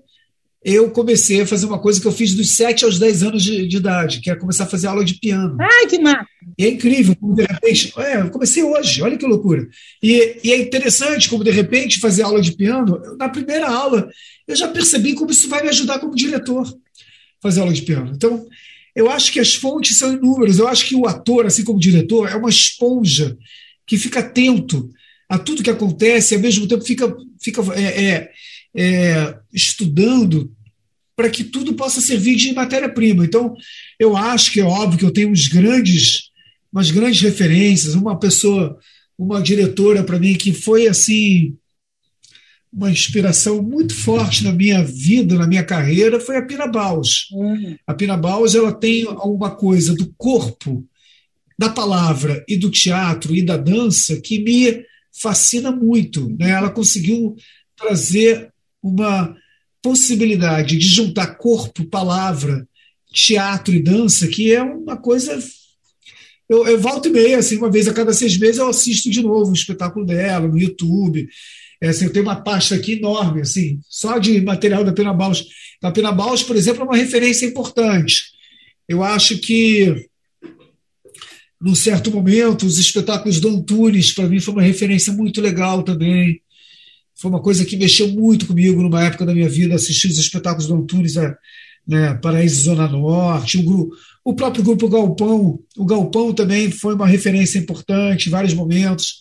eu 0.63 0.91
comecei 0.91 1.41
a 1.41 1.47
fazer 1.47 1.65
uma 1.65 1.79
coisa 1.79 2.01
que 2.01 2.07
eu 2.07 2.11
fiz 2.11 2.35
dos 2.35 2.51
7 2.51 2.83
aos 2.83 2.99
10 2.99 3.23
anos 3.23 3.43
de, 3.43 3.65
de 3.65 3.77
idade, 3.77 4.19
que 4.19 4.29
é 4.29 4.35
começar 4.35 4.65
a 4.65 4.67
fazer 4.67 4.87
aula 4.87 5.05
de 5.05 5.13
piano. 5.13 5.55
Ai, 5.59 5.87
que 5.87 5.99
massa! 5.99 6.27
E 6.57 6.65
é 6.65 6.69
incrível, 6.69 7.15
como 7.15 7.33
de 7.33 7.43
repente. 7.43 7.93
É, 7.97 8.19
eu 8.19 8.29
comecei 8.29 8.61
hoje, 8.61 9.01
olha 9.01 9.17
que 9.17 9.25
loucura. 9.25 9.65
E, 10.03 10.37
e, 10.43 10.51
é 10.51 10.57
interessante 10.57 11.29
como, 11.29 11.43
de 11.43 11.51
repente, 11.51 11.99
fazer 11.99 12.23
aula 12.23 12.41
de 12.41 12.51
piano. 12.51 12.99
Na 13.17 13.29
primeira 13.29 13.69
aula, 13.69 14.09
eu 14.45 14.55
já 14.55 14.67
percebi 14.67 15.13
como 15.13 15.31
isso 15.31 15.47
vai 15.47 15.63
me 15.63 15.69
ajudar 15.69 15.99
como 15.99 16.15
diretor, 16.15 16.67
fazer 17.41 17.61
aula 17.61 17.71
de 17.71 17.83
piano. 17.83 18.11
Então, 18.13 18.45
eu 18.93 19.09
acho 19.09 19.31
que 19.31 19.39
as 19.39 19.55
fontes 19.55 19.97
são 19.97 20.11
inúmeras. 20.11 20.59
Eu 20.59 20.67
acho 20.67 20.85
que 20.85 20.95
o 20.95 21.07
ator, 21.07 21.45
assim 21.45 21.63
como 21.63 21.77
o 21.77 21.81
diretor, 21.81 22.27
é 22.27 22.35
uma 22.35 22.49
esponja 22.49 23.37
que 23.87 23.97
fica 23.97 24.19
atento 24.19 24.89
a 25.29 25.37
tudo 25.37 25.63
que 25.63 25.69
acontece, 25.69 26.33
e 26.33 26.35
ao 26.35 26.41
mesmo 26.41 26.67
tempo 26.67 26.83
fica. 26.83 27.15
fica 27.41 27.61
é, 27.75 28.03
é, 28.03 28.31
é, 28.75 29.37
estudando 29.53 30.51
para 31.15 31.29
que 31.29 31.43
tudo 31.43 31.73
possa 31.73 31.99
servir 31.99 32.35
de 32.35 32.53
matéria-prima. 32.53 33.25
Então, 33.25 33.53
eu 33.99 34.15
acho 34.15 34.51
que 34.51 34.61
é 34.61 34.63
óbvio 34.63 34.99
que 34.99 35.05
eu 35.05 35.11
tenho 35.11 35.29
uns 35.29 35.47
grandes, 35.47 36.29
umas 36.71 36.91
grandes 36.91 37.21
referências, 37.21 37.93
uma 37.93 38.17
pessoa, 38.17 38.77
uma 39.17 39.41
diretora 39.41 40.03
para 40.03 40.19
mim 40.19 40.35
que 40.35 40.53
foi 40.53 40.87
assim 40.87 41.57
uma 42.71 42.91
inspiração 42.91 43.61
muito 43.61 43.95
forte 43.95 44.43
na 44.43 44.53
minha 44.53 44.83
vida, 44.83 45.35
na 45.35 45.47
minha 45.47 45.63
carreira, 45.63 46.19
foi 46.19 46.37
a 46.37 46.45
Pina 46.45 46.67
Baus. 46.67 47.27
Uhum. 47.31 47.75
A 47.85 47.93
Pina 47.93 48.15
Baus 48.15 48.53
ela 48.53 48.71
tem 48.71 49.05
alguma 49.05 49.51
coisa 49.51 49.93
do 49.95 50.13
corpo, 50.15 50.85
da 51.57 51.67
palavra 51.67 52.43
e 52.47 52.55
do 52.55 52.69
teatro 52.69 53.35
e 53.35 53.41
da 53.43 53.57
dança 53.57 54.21
que 54.21 54.41
me 54.41 54.85
fascina 55.11 55.71
muito. 55.71 56.29
Né? 56.39 56.51
Ela 56.51 56.69
conseguiu 56.69 57.35
trazer 57.75 58.53
uma 58.81 59.35
possibilidade 59.81 60.77
de 60.77 60.87
juntar 60.87 61.35
corpo, 61.35 61.85
palavra, 61.85 62.67
teatro 63.11 63.73
e 63.73 63.81
dança, 63.81 64.27
que 64.27 64.53
é 64.53 64.61
uma 64.61 64.97
coisa. 64.97 65.37
Eu, 66.47 66.67
eu 66.67 66.79
volto 66.79 67.07
e 67.07 67.11
meia, 67.11 67.37
assim, 67.37 67.57
uma 67.57 67.71
vez 67.71 67.87
a 67.87 67.93
cada 67.93 68.13
seis 68.13 68.37
meses 68.37 68.57
eu 68.57 68.67
assisto 68.67 69.09
de 69.09 69.21
novo 69.21 69.51
o 69.51 69.55
espetáculo 69.55 70.05
dela 70.05 70.47
no 70.47 70.57
YouTube. 70.57 71.27
É, 71.81 71.89
assim, 71.89 72.05
eu 72.05 72.13
tenho 72.13 72.25
uma 72.25 72.41
pasta 72.41 72.75
aqui 72.75 72.93
enorme, 72.93 73.41
assim, 73.41 73.79
só 73.87 74.17
de 74.17 74.41
material 74.41 74.83
da 74.83 74.91
Pena 74.91 75.13
Baus. 75.13 75.45
A 75.81 75.91
Pena 75.91 76.11
Baus, 76.11 76.43
por 76.43 76.55
exemplo, 76.55 76.81
é 76.81 76.85
uma 76.85 76.97
referência 76.97 77.45
importante. 77.45 78.23
Eu 78.87 79.01
acho 79.01 79.37
que, 79.37 80.07
num 81.61 81.75
certo 81.75 82.11
momento, 82.11 82.65
os 82.65 82.79
espetáculos 82.79 83.39
do 83.39 83.47
Antunes, 83.47 84.11
para 84.11 84.27
mim, 84.27 84.41
foi 84.41 84.53
uma 84.53 84.63
referência 84.63 85.13
muito 85.13 85.39
legal 85.39 85.83
também 85.83 86.41
foi 87.19 87.29
uma 87.29 87.41
coisa 87.41 87.65
que 87.65 87.75
mexeu 87.75 88.07
muito 88.07 88.47
comigo 88.47 88.81
numa 88.81 89.03
época 89.03 89.25
da 89.25 89.33
minha 89.33 89.49
vida, 89.49 89.75
assistir 89.75 90.07
os 90.07 90.17
espetáculos 90.17 90.67
do 90.67 90.75
Antunes, 90.75 91.17
a, 91.17 91.35
né, 91.85 92.13
Paraíso 92.15 92.63
Zona 92.63 92.87
Norte, 92.87 93.57
o, 93.57 93.63
grupo, 93.63 93.95
o 94.23 94.33
próprio 94.33 94.63
grupo 94.63 94.87
Galpão, 94.87 95.59
o 95.77 95.85
Galpão 95.85 96.33
também 96.33 96.71
foi 96.71 96.95
uma 96.95 97.07
referência 97.07 97.59
importante 97.59 98.27
em 98.27 98.31
vários 98.31 98.53
momentos, 98.53 99.19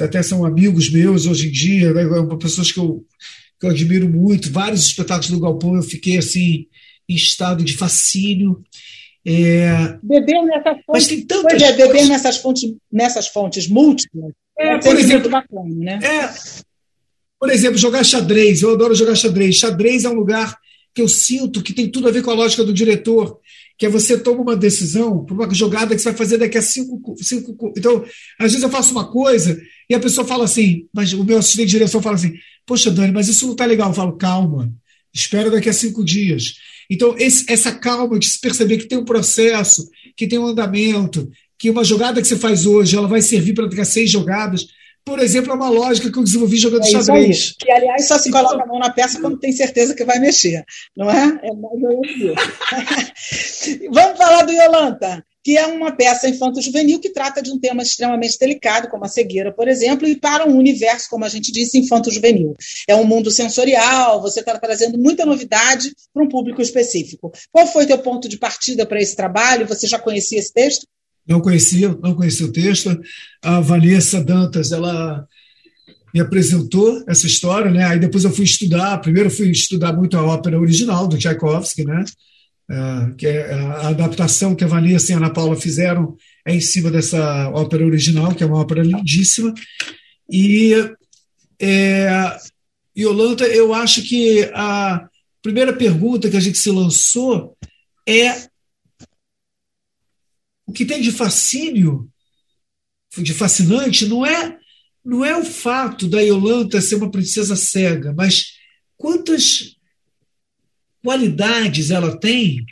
até 0.00 0.22
são 0.22 0.44
amigos 0.44 0.90
meus 0.90 1.26
hoje 1.26 1.48
em 1.48 1.52
dia, 1.52 1.92
né, 1.92 2.04
pessoas 2.40 2.72
que 2.72 2.78
eu, 2.78 3.04
que 3.60 3.66
eu 3.66 3.70
admiro 3.70 4.08
muito, 4.08 4.50
vários 4.50 4.86
espetáculos 4.86 5.30
do 5.30 5.40
Galpão 5.40 5.74
eu 5.74 5.82
fiquei 5.82 6.16
assim, 6.18 6.66
em 7.08 7.14
estado 7.14 7.62
de 7.62 7.76
fascínio, 7.76 8.62
é... 9.26 9.98
Beber 10.02 10.42
nessas 10.44 10.72
fontes. 10.72 10.84
Mas 10.88 11.06
tem 11.06 11.26
tantas 11.26 11.52
pois 11.52 11.62
é, 11.62 11.76
beber 11.76 12.06
nessas 12.06 12.36
fontes, 12.38 12.74
nessas 12.90 13.28
fontes 13.28 13.68
múltiplas. 13.68 14.32
É, 14.58 14.74
é 14.74 14.78
por 14.78 14.96
exemplo, 14.96 15.28
bacana, 15.28 15.74
né? 15.74 15.98
É, 16.02 16.30
por 17.38 17.50
exemplo, 17.50 17.78
jogar 17.78 18.04
xadrez. 18.04 18.62
Eu 18.62 18.72
adoro 18.72 18.94
jogar 18.94 19.14
xadrez. 19.14 19.56
Xadrez 19.56 20.04
é 20.04 20.08
um 20.08 20.14
lugar 20.14 20.58
que 20.94 21.00
eu 21.00 21.08
sinto 21.08 21.62
que 21.62 21.72
tem 21.72 21.88
tudo 21.88 22.08
a 22.08 22.10
ver 22.10 22.22
com 22.22 22.30
a 22.30 22.34
lógica 22.34 22.64
do 22.64 22.72
diretor, 22.72 23.38
que 23.76 23.86
é 23.86 23.88
você 23.88 24.18
toma 24.18 24.42
uma 24.42 24.56
decisão 24.56 25.24
por 25.24 25.34
uma 25.34 25.54
jogada 25.54 25.94
que 25.94 26.00
você 26.00 26.08
vai 26.08 26.18
fazer 26.18 26.38
daqui 26.38 26.58
a 26.58 26.62
cinco, 26.62 27.14
cinco. 27.22 27.72
Então, 27.76 28.04
às 28.38 28.52
vezes 28.52 28.62
eu 28.62 28.70
faço 28.70 28.90
uma 28.90 29.10
coisa 29.10 29.60
e 29.88 29.94
a 29.94 30.00
pessoa 30.00 30.26
fala 30.26 30.44
assim, 30.44 30.86
mas 30.92 31.12
o 31.12 31.24
meu 31.24 31.38
assistente 31.38 31.66
de 31.66 31.72
direção 31.72 32.02
fala 32.02 32.16
assim: 32.16 32.34
Poxa, 32.66 32.90
Dani, 32.90 33.12
mas 33.12 33.28
isso 33.28 33.46
não 33.46 33.52
está 33.52 33.64
legal. 33.64 33.90
Eu 33.90 33.94
falo, 33.94 34.16
calma, 34.16 34.72
espera 35.14 35.50
daqui 35.50 35.68
a 35.68 35.72
cinco 35.72 36.04
dias. 36.04 36.54
Então, 36.90 37.14
esse, 37.18 37.44
essa 37.48 37.70
calma 37.70 38.18
de 38.18 38.26
se 38.26 38.40
perceber 38.40 38.78
que 38.78 38.86
tem 38.86 38.98
um 38.98 39.04
processo, 39.04 39.88
que 40.16 40.26
tem 40.26 40.38
um 40.38 40.46
andamento, 40.46 41.30
que 41.58 41.70
uma 41.70 41.84
jogada 41.84 42.20
que 42.20 42.26
você 42.26 42.36
faz 42.36 42.66
hoje 42.66 42.96
ela 42.96 43.06
vai 43.06 43.20
servir 43.20 43.52
para 43.52 43.66
daqui 43.66 43.80
a 43.80 43.84
seis 43.84 44.10
jogadas 44.10 44.66
por 45.08 45.20
exemplo, 45.20 45.52
é 45.52 45.54
uma 45.54 45.70
lógica 45.70 46.12
que 46.12 46.18
eu 46.18 46.22
desenvolvi 46.22 46.58
jogando 46.58 46.84
é 46.84 46.90
xadrez. 46.90 47.54
Que, 47.58 47.70
aliás, 47.70 48.06
só 48.06 48.18
se 48.18 48.30
coloca 48.30 48.62
a 48.62 48.66
mão 48.66 48.78
na 48.78 48.90
peça 48.90 49.18
quando 49.18 49.38
tem 49.38 49.52
certeza 49.52 49.94
que 49.94 50.04
vai 50.04 50.18
mexer, 50.18 50.62
não 50.94 51.10
é? 51.10 51.40
É 51.42 51.52
mais 51.54 51.82
ou 51.82 52.00
menos 52.00 52.34
Vamos 53.90 54.18
falar 54.18 54.42
do 54.42 54.52
Yolanta, 54.52 55.24
que 55.42 55.56
é 55.56 55.66
uma 55.66 55.90
peça 55.90 56.28
infanto-juvenil 56.28 57.00
que 57.00 57.08
trata 57.08 57.40
de 57.40 57.50
um 57.50 57.58
tema 57.58 57.82
extremamente 57.82 58.38
delicado, 58.38 58.88
como 58.88 59.06
a 59.06 59.08
cegueira, 59.08 59.50
por 59.50 59.66
exemplo, 59.66 60.06
e 60.06 60.14
para 60.14 60.46
um 60.46 60.58
universo, 60.58 61.08
como 61.08 61.24
a 61.24 61.28
gente 61.28 61.50
disse, 61.50 61.78
infanto-juvenil. 61.78 62.54
É 62.86 62.94
um 62.94 63.04
mundo 63.04 63.30
sensorial, 63.30 64.20
você 64.20 64.40
está 64.40 64.58
trazendo 64.58 64.98
muita 64.98 65.24
novidade 65.24 65.90
para 66.12 66.22
um 66.22 66.28
público 66.28 66.60
específico. 66.60 67.32
Qual 67.50 67.66
foi 67.66 67.86
teu 67.86 67.98
ponto 67.98 68.28
de 68.28 68.36
partida 68.36 68.84
para 68.84 69.00
esse 69.00 69.16
trabalho? 69.16 69.66
Você 69.66 69.86
já 69.86 69.98
conhecia 69.98 70.38
esse 70.38 70.52
texto? 70.52 70.86
Não 71.28 71.40
conhecia, 71.40 71.88
não 72.02 72.14
conhecia 72.14 72.46
o 72.46 72.52
texto. 72.52 72.98
A 73.42 73.60
Vanessa 73.60 74.22
Dantas, 74.22 74.72
ela 74.72 75.26
me 76.12 76.20
apresentou 76.20 77.04
essa 77.06 77.26
história, 77.26 77.70
né? 77.70 77.84
Aí 77.84 77.98
depois 77.98 78.24
eu 78.24 78.30
fui 78.30 78.44
estudar. 78.44 78.98
Primeiro 78.98 79.30
fui 79.30 79.50
estudar 79.50 79.92
muito 79.92 80.16
a 80.16 80.22
ópera 80.22 80.58
original 80.58 81.06
do 81.06 81.18
Tchaikovsky, 81.18 81.84
né? 81.84 82.04
É, 82.70 83.14
que 83.16 83.26
é 83.26 83.52
a 83.52 83.88
adaptação 83.88 84.54
que 84.54 84.64
a 84.64 84.68
Vanessa 84.68 85.10
e 85.10 85.14
a 85.14 85.18
Ana 85.18 85.30
Paula 85.30 85.56
fizeram 85.56 86.16
é 86.46 86.54
em 86.54 86.60
cima 86.60 86.90
dessa 86.90 87.50
ópera 87.50 87.84
original, 87.84 88.34
que 88.34 88.42
é 88.42 88.46
uma 88.46 88.60
ópera 88.60 88.82
lindíssima. 88.82 89.52
E 90.30 90.72
é, 91.60 92.36
Yolanda, 92.96 93.46
eu 93.46 93.74
acho 93.74 94.02
que 94.02 94.50
a 94.54 95.08
primeira 95.42 95.72
pergunta 95.72 96.28
que 96.28 96.36
a 96.36 96.40
gente 96.40 96.58
se 96.58 96.70
lançou 96.70 97.56
é 98.06 98.48
o 100.68 100.72
que 100.72 100.84
tem 100.84 101.00
de 101.00 101.10
fascínio, 101.10 102.08
de 103.16 103.32
fascinante, 103.32 104.06
não 104.06 104.24
é 104.24 104.58
não 105.02 105.24
é 105.24 105.34
o 105.34 105.44
fato 105.44 106.06
da 106.06 106.20
Yolanta 106.20 106.82
ser 106.82 106.96
uma 106.96 107.10
princesa 107.10 107.56
cega, 107.56 108.12
mas 108.12 108.58
quantas 108.98 109.76
qualidades 111.02 111.90
ela 111.90 112.14
tem 112.20 112.66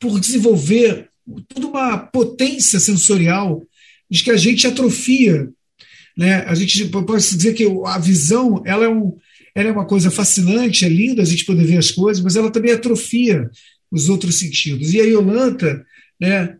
por 0.00 0.18
desenvolver 0.18 1.10
toda 1.46 1.66
uma 1.66 1.98
potência 1.98 2.80
sensorial 2.80 3.62
de 4.10 4.24
que 4.24 4.30
a 4.30 4.36
gente 4.38 4.66
atrofia. 4.66 5.50
Né? 6.16 6.36
A 6.46 6.54
gente 6.54 6.86
pode 6.86 7.36
dizer 7.36 7.52
que 7.52 7.66
a 7.84 7.98
visão 7.98 8.62
ela 8.64 8.86
é, 8.86 8.88
um, 8.88 9.14
ela 9.54 9.68
é 9.68 9.72
uma 9.72 9.86
coisa 9.86 10.10
fascinante, 10.10 10.86
é 10.86 10.88
linda 10.88 11.20
a 11.20 11.26
gente 11.26 11.44
poder 11.44 11.66
ver 11.66 11.76
as 11.76 11.90
coisas, 11.90 12.22
mas 12.22 12.36
ela 12.36 12.50
também 12.50 12.72
atrofia 12.72 13.50
os 13.90 14.08
outros 14.08 14.36
sentidos. 14.36 14.94
E 14.94 15.00
a 15.02 15.04
Yolanta, 15.04 15.84
né, 16.24 16.56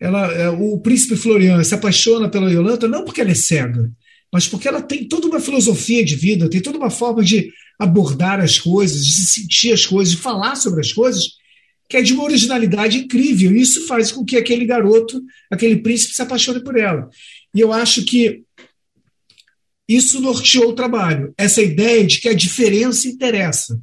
ela, 0.00 0.32
é, 0.32 0.48
o 0.48 0.78
príncipe 0.78 1.16
Florian 1.16 1.62
se 1.62 1.74
apaixona 1.74 2.28
pela 2.28 2.50
Yolanta 2.50 2.88
não 2.88 3.04
porque 3.04 3.20
ela 3.20 3.30
é 3.30 3.34
cega, 3.34 3.90
mas 4.32 4.48
porque 4.48 4.68
ela 4.68 4.82
tem 4.82 5.06
toda 5.06 5.26
uma 5.26 5.40
filosofia 5.40 6.04
de 6.04 6.16
vida, 6.16 6.50
tem 6.50 6.60
toda 6.60 6.78
uma 6.78 6.90
forma 6.90 7.22
de 7.22 7.50
abordar 7.78 8.40
as 8.40 8.58
coisas, 8.58 9.04
de 9.04 9.12
se 9.12 9.26
sentir 9.26 9.72
as 9.72 9.86
coisas, 9.86 10.14
de 10.14 10.20
falar 10.20 10.56
sobre 10.56 10.80
as 10.80 10.92
coisas, 10.92 11.24
que 11.88 11.96
é 11.96 12.02
de 12.02 12.12
uma 12.12 12.24
originalidade 12.24 12.98
incrível. 12.98 13.54
E 13.54 13.60
isso 13.60 13.86
faz 13.86 14.10
com 14.10 14.24
que 14.24 14.36
aquele 14.36 14.64
garoto, 14.64 15.22
aquele 15.50 15.76
príncipe, 15.76 16.14
se 16.14 16.22
apaixone 16.22 16.62
por 16.62 16.76
ela. 16.76 17.08
E 17.54 17.60
eu 17.60 17.72
acho 17.72 18.04
que 18.04 18.42
isso 19.88 20.20
norteou 20.20 20.70
o 20.70 20.74
trabalho. 20.74 21.32
Essa 21.36 21.62
ideia 21.62 22.04
de 22.04 22.20
que 22.20 22.28
a 22.28 22.34
diferença 22.34 23.06
interessa. 23.06 23.80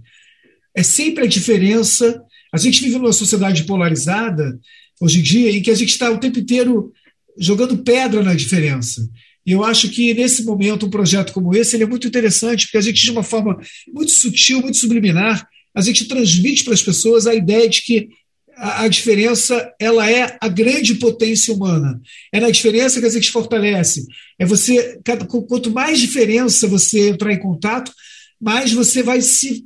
É 0.75 0.83
sempre 0.83 1.25
a 1.25 1.27
diferença. 1.27 2.21
A 2.51 2.57
gente 2.57 2.81
vive 2.81 2.97
numa 2.97 3.13
sociedade 3.13 3.63
polarizada, 3.63 4.59
hoje 5.01 5.19
em 5.19 5.23
dia, 5.23 5.51
em 5.51 5.61
que 5.61 5.71
a 5.71 5.75
gente 5.75 5.89
está 5.89 6.09
o 6.11 6.19
tempo 6.19 6.39
inteiro 6.39 6.93
jogando 7.37 7.79
pedra 7.79 8.23
na 8.23 8.35
diferença. 8.35 9.09
E 9.45 9.51
eu 9.51 9.63
acho 9.63 9.89
que, 9.89 10.13
nesse 10.13 10.43
momento, 10.43 10.85
um 10.85 10.89
projeto 10.89 11.33
como 11.33 11.55
esse 11.55 11.75
ele 11.75 11.83
é 11.83 11.87
muito 11.87 12.07
interessante, 12.07 12.65
porque 12.67 12.77
a 12.77 12.81
gente, 12.81 13.03
de 13.03 13.11
uma 13.11 13.23
forma 13.23 13.59
muito 13.91 14.11
sutil, 14.11 14.61
muito 14.61 14.77
subliminar, 14.77 15.47
a 15.73 15.81
gente 15.81 16.05
transmite 16.05 16.63
para 16.63 16.73
as 16.73 16.81
pessoas 16.81 17.25
a 17.25 17.33
ideia 17.33 17.67
de 17.67 17.81
que 17.81 18.09
a, 18.55 18.87
diferença 18.87 19.73
ela 19.79 20.09
é 20.09 20.37
a 20.39 20.47
grande 20.47 20.95
potência 20.95 21.53
humana. 21.53 21.99
É 22.31 22.39
na 22.39 22.51
diferença 22.51 22.99
que 22.99 23.07
a 23.07 23.09
gente 23.09 23.31
fortalece. 23.31 24.05
É 24.37 24.45
você, 24.45 24.99
quanto 25.47 25.71
mais 25.71 25.99
diferença 25.99 26.67
você 26.67 27.09
entrar 27.09 27.33
em 27.33 27.39
contato, 27.39 27.91
mais 28.39 28.71
você 28.71 29.01
vai 29.01 29.21
se 29.21 29.65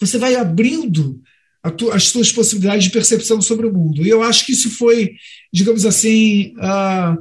você 0.00 0.16
vai 0.16 0.36
abrindo 0.36 1.20
tu, 1.70 1.90
as 1.90 2.04
suas 2.04 2.32
possibilidades 2.32 2.84
de 2.84 2.90
percepção 2.90 3.40
sobre 3.40 3.66
o 3.66 3.72
mundo. 3.72 4.04
E 4.04 4.08
eu 4.08 4.22
acho 4.22 4.44
que 4.46 4.52
isso 4.52 4.70
foi, 4.70 5.12
digamos 5.52 5.84
assim, 5.84 6.54
a, 6.58 7.16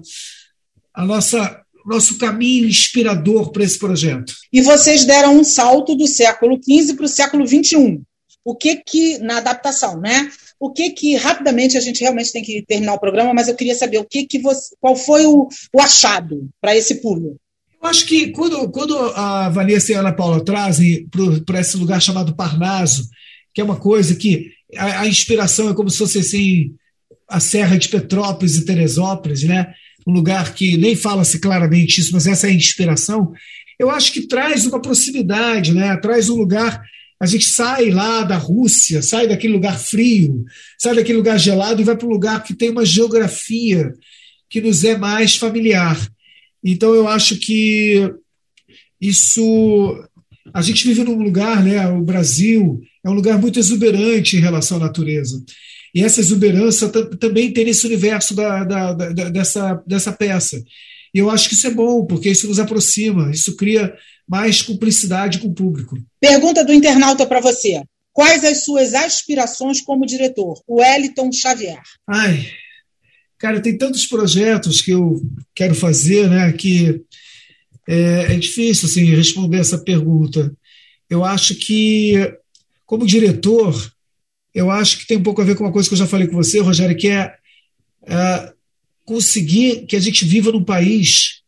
a 0.93 1.05
nossa 1.05 1.61
nosso 1.87 2.17
caminho 2.17 2.67
inspirador 2.67 3.49
para 3.49 3.63
esse 3.63 3.79
projeto. 3.79 4.33
E 4.51 4.61
vocês 4.61 5.05
deram 5.05 5.39
um 5.39 5.43
salto 5.43 5.95
do 5.95 6.05
século 6.05 6.59
XV 6.61 6.95
para 6.95 7.05
o 7.05 7.07
século 7.07 7.47
XXI. 7.47 8.01
O 8.43 8.53
que 8.53 8.75
que, 8.75 9.17
na 9.19 9.37
adaptação, 9.37 9.97
né? 9.97 10.29
O 10.59 10.71
que 10.71 10.89
que, 10.89 11.15
rapidamente, 11.15 11.77
a 11.77 11.79
gente 11.79 12.01
realmente 12.01 12.33
tem 12.33 12.43
que 12.43 12.61
terminar 12.67 12.93
o 12.93 12.99
programa, 12.99 13.33
mas 13.33 13.47
eu 13.47 13.55
queria 13.55 13.75
saber 13.75 13.99
o 13.99 14.05
que 14.05 14.25
que 14.25 14.39
você, 14.39 14.75
qual 14.81 14.97
foi 14.97 15.25
o, 15.25 15.47
o 15.73 15.81
achado 15.81 16.49
para 16.59 16.75
esse 16.75 16.95
pulo? 16.95 17.37
Eu 17.81 17.89
acho 17.89 18.05
que 18.05 18.31
quando, 18.31 18.69
quando 18.69 18.97
a 18.97 19.49
Vanessa 19.49 19.91
e 19.91 19.95
a 19.95 19.99
Ana 19.99 20.11
Paula 20.11 20.43
trazem 20.43 21.07
para 21.45 21.61
esse 21.61 21.77
lugar 21.77 22.01
chamado 22.01 22.35
Parnaso, 22.35 23.07
que 23.57 23.61
é 23.61 23.63
uma 23.63 23.77
coisa 23.77 24.13
que 24.13 24.51
a, 24.75 24.99
a 24.99 25.07
inspiração 25.07 25.67
é 25.67 25.73
como 25.73 25.89
se 25.89 25.97
fosse 25.97 26.19
assim, 26.19 26.75
a 27.27 27.39
Serra 27.39 27.75
de 27.75 27.89
Petrópolis 27.89 28.55
e 28.55 28.65
Teresópolis, 28.65 29.41
né? 29.41 29.73
um 30.05 30.11
lugar 30.11 30.53
que 30.53 30.77
nem 30.77 30.95
fala-se 30.95 31.39
claramente 31.39 31.99
isso, 31.99 32.11
mas 32.13 32.27
essa 32.27 32.45
é 32.45 32.51
a 32.51 32.53
inspiração, 32.53 33.33
eu 33.79 33.89
acho 33.89 34.13
que 34.13 34.27
traz 34.27 34.67
uma 34.67 34.79
proximidade, 34.79 35.73
né? 35.73 35.97
traz 35.97 36.29
um 36.29 36.35
lugar. 36.35 36.79
A 37.19 37.25
gente 37.25 37.45
sai 37.45 37.89
lá 37.89 38.21
da 38.21 38.37
Rússia, 38.37 39.01
sai 39.01 39.27
daquele 39.27 39.53
lugar 39.53 39.79
frio, 39.79 40.45
sai 40.77 40.93
daquele 40.93 41.17
lugar 41.17 41.39
gelado 41.39 41.81
e 41.81 41.83
vai 41.83 41.97
para 41.97 42.05
um 42.05 42.11
lugar 42.11 42.43
que 42.43 42.53
tem 42.53 42.69
uma 42.69 42.85
geografia 42.85 43.91
que 44.47 44.61
nos 44.61 44.83
é 44.83 44.95
mais 44.95 45.35
familiar. 45.35 45.99
Então, 46.63 46.93
eu 46.93 47.07
acho 47.07 47.37
que 47.39 48.07
isso. 49.01 50.07
A 50.57 50.61
gente 50.63 50.87
vive 50.87 51.03
num 51.03 51.21
lugar, 51.21 51.63
né? 51.63 51.87
O 51.87 52.01
Brasil 52.01 52.81
é 53.05 53.09
um 53.11 53.13
lugar 53.13 53.39
muito 53.39 53.59
exuberante 53.59 54.35
em 54.35 54.39
relação 54.39 54.77
à 54.77 54.79
natureza. 54.79 55.39
E 55.93 56.03
essa 56.03 56.19
exuberância 56.19 56.89
também 56.89 57.53
tem 57.53 57.63
nesse 57.63 57.85
universo 57.85 58.33
da, 58.33 58.63
da, 58.63 58.93
da, 58.93 59.29
dessa, 59.29 59.75
dessa 59.85 60.11
peça. 60.11 60.59
E 61.13 61.19
eu 61.19 61.29
acho 61.29 61.47
que 61.47 61.53
isso 61.53 61.67
é 61.67 61.69
bom, 61.69 62.07
porque 62.07 62.31
isso 62.31 62.47
nos 62.47 62.57
aproxima, 62.59 63.29
isso 63.29 63.55
cria 63.55 63.93
mais 64.27 64.63
cumplicidade 64.63 65.37
com 65.37 65.49
o 65.49 65.53
público. 65.53 65.95
Pergunta 66.19 66.65
do 66.65 66.73
internauta 66.73 67.27
para 67.27 67.39
você. 67.39 67.83
Quais 68.11 68.43
as 68.43 68.65
suas 68.65 68.95
aspirações 68.95 69.79
como 69.79 70.07
diretor? 70.07 70.59
O 70.65 70.81
Wellington 70.81 71.31
Xavier. 71.31 71.83
Ai, 72.09 72.47
cara, 73.37 73.61
tem 73.61 73.77
tantos 73.77 74.07
projetos 74.07 74.81
que 74.81 74.89
eu 74.89 75.21
quero 75.53 75.75
fazer, 75.75 76.27
né, 76.27 76.51
que 76.51 77.03
é, 77.87 78.33
é 78.33 78.35
difícil 78.37 78.87
assim, 78.87 79.05
responder 79.05 79.59
essa 79.59 79.77
pergunta. 79.77 80.53
Eu 81.09 81.23
acho 81.23 81.55
que, 81.55 82.15
como 82.85 83.05
diretor, 83.05 83.91
eu 84.53 84.69
acho 84.69 84.99
que 84.99 85.07
tem 85.07 85.17
um 85.17 85.23
pouco 85.23 85.41
a 85.41 85.45
ver 85.45 85.55
com 85.55 85.63
uma 85.63 85.71
coisa 85.71 85.87
que 85.87 85.93
eu 85.93 85.99
já 85.99 86.07
falei 86.07 86.27
com 86.27 86.35
você, 86.35 86.59
Rogério, 86.59 86.97
que 86.97 87.07
é, 87.07 87.33
é 88.05 88.53
conseguir 89.05 89.85
que 89.85 89.95
a 89.95 89.99
gente 89.99 90.25
viva 90.25 90.51
num 90.51 90.63
país 90.63 91.41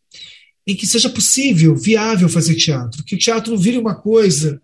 em 0.66 0.76
que 0.76 0.86
seja 0.86 1.10
possível, 1.10 1.76
viável 1.76 2.30
fazer 2.30 2.56
teatro, 2.56 3.04
que 3.04 3.16
o 3.16 3.18
teatro 3.18 3.52
não 3.52 3.60
vire 3.60 3.78
uma 3.78 3.96
coisa 3.96 4.62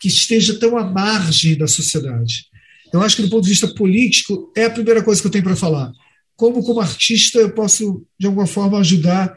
que 0.00 0.08
esteja 0.08 0.58
tão 0.58 0.76
à 0.76 0.84
margem 0.84 1.56
da 1.56 1.66
sociedade. 1.66 2.46
Eu 2.92 3.00
acho 3.02 3.16
que, 3.16 3.22
do 3.22 3.30
ponto 3.30 3.44
de 3.44 3.50
vista 3.50 3.68
político, 3.68 4.52
é 4.56 4.64
a 4.64 4.70
primeira 4.70 5.02
coisa 5.02 5.20
que 5.20 5.26
eu 5.26 5.30
tenho 5.30 5.44
para 5.44 5.56
falar. 5.56 5.92
Como, 6.36 6.62
como 6.62 6.80
artista, 6.80 7.38
eu 7.38 7.50
posso, 7.50 8.04
de 8.18 8.26
alguma 8.26 8.46
forma, 8.46 8.78
ajudar 8.78 9.36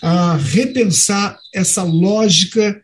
a 0.00 0.36
repensar 0.36 1.38
essa 1.54 1.82
lógica 1.82 2.80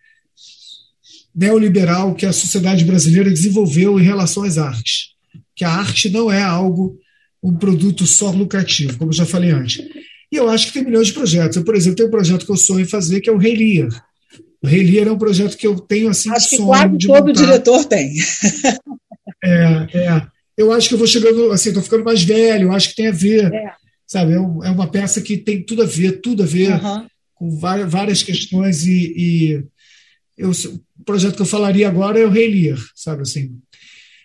neoliberal 1.34 2.14
que 2.14 2.26
a 2.26 2.32
sociedade 2.32 2.84
brasileira 2.84 3.30
desenvolveu 3.30 3.98
em 3.98 4.04
relação 4.04 4.44
às 4.44 4.58
artes. 4.58 5.10
Que 5.54 5.64
a 5.64 5.70
arte 5.70 6.10
não 6.10 6.30
é 6.30 6.42
algo, 6.42 6.98
um 7.42 7.54
produto 7.56 8.06
só 8.06 8.30
lucrativo, 8.30 8.96
como 8.98 9.10
eu 9.10 9.16
já 9.16 9.26
falei 9.26 9.50
antes. 9.50 9.84
E 10.30 10.36
eu 10.36 10.48
acho 10.48 10.66
que 10.66 10.72
tem 10.72 10.84
milhões 10.84 11.08
de 11.08 11.12
projetos. 11.12 11.56
Eu, 11.56 11.64
por 11.64 11.76
exemplo, 11.76 11.96
tenho 11.96 12.08
um 12.08 12.12
projeto 12.12 12.44
que 12.44 12.52
eu 12.52 12.56
sonho 12.56 12.80
em 12.80 12.88
fazer, 12.88 13.20
que 13.20 13.30
é 13.30 13.32
o 13.32 13.38
Rei 13.38 13.54
Lear. 13.54 14.04
O 14.62 14.66
Rei 14.66 14.82
Lear 14.82 15.08
é 15.08 15.12
um 15.12 15.18
projeto 15.18 15.56
que 15.56 15.66
eu 15.66 15.78
tenho 15.78 16.08
assim. 16.08 16.30
Acho 16.30 16.50
que 16.50 16.58
quase 16.58 16.98
todo 16.98 17.26
montar. 17.26 17.32
diretor 17.32 17.84
tem. 17.84 18.14
é, 19.44 19.86
é. 19.94 20.26
Eu 20.56 20.72
acho 20.72 20.88
que 20.88 20.94
eu 20.94 20.98
vou 20.98 21.06
chegando, 21.06 21.50
assim, 21.50 21.68
estou 21.68 21.82
ficando 21.82 22.04
mais 22.04 22.22
velho, 22.22 22.72
acho 22.72 22.90
que 22.90 22.96
tem 22.96 23.08
a 23.08 23.12
ver. 23.12 23.52
É. 23.52 23.72
Sabe, 24.14 24.34
é, 24.34 24.40
um, 24.40 24.62
é, 24.62 24.70
uma 24.70 24.86
peça 24.86 25.20
que 25.20 25.36
tem 25.36 25.60
tudo 25.60 25.82
a 25.82 25.86
ver, 25.86 26.20
tudo 26.20 26.44
a 26.44 26.46
ver 26.46 26.80
uhum. 26.80 27.04
com 27.34 27.58
várias, 27.58 27.90
várias 27.90 28.22
questões 28.22 28.86
e, 28.86 29.12
e 29.16 29.64
eu, 30.38 30.52
o 30.52 31.04
projeto 31.04 31.34
que 31.34 31.42
eu 31.42 31.46
falaria 31.46 31.88
agora 31.88 32.20
é 32.20 32.24
o 32.24 32.30
Rei 32.30 32.48
Lear, 32.48 32.78
sabe 32.94 33.22
assim. 33.22 33.58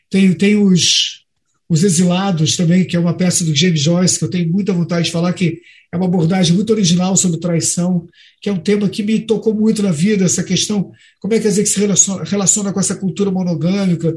Tem, 0.08 0.32
tem 0.34 0.56
os, 0.58 1.26
os 1.68 1.84
Exilados 1.84 2.56
também, 2.56 2.86
que 2.86 2.96
é 2.96 3.00
uma 3.00 3.18
peça 3.18 3.44
do 3.44 3.56
James 3.56 3.82
Joyce, 3.82 4.20
que 4.20 4.26
eu 4.26 4.30
tenho 4.30 4.52
muita 4.52 4.74
vontade 4.74 5.06
de 5.06 5.12
falar, 5.12 5.34
que 5.34 5.60
é 5.92 5.98
uma 5.98 6.06
abordagem 6.06 6.56
muito 6.56 6.72
original 6.72 7.18
sobre 7.18 7.40
traição, 7.40 8.06
que 8.40 8.48
é 8.48 8.54
um 8.54 8.60
tema 8.60 8.88
que 8.88 9.02
me 9.02 9.20
tocou 9.20 9.56
muito 9.56 9.82
na 9.82 9.92
vida, 9.92 10.24
essa 10.24 10.44
questão, 10.44 10.92
como 11.20 11.34
é 11.34 11.40
que 11.40 11.48
a 11.48 11.52
gente 11.52 11.68
se 11.68 11.80
relaciona, 11.80 12.24
relaciona 12.26 12.72
com 12.72 12.80
essa 12.80 12.96
cultura 12.96 13.32
monogâmica, 13.32 14.16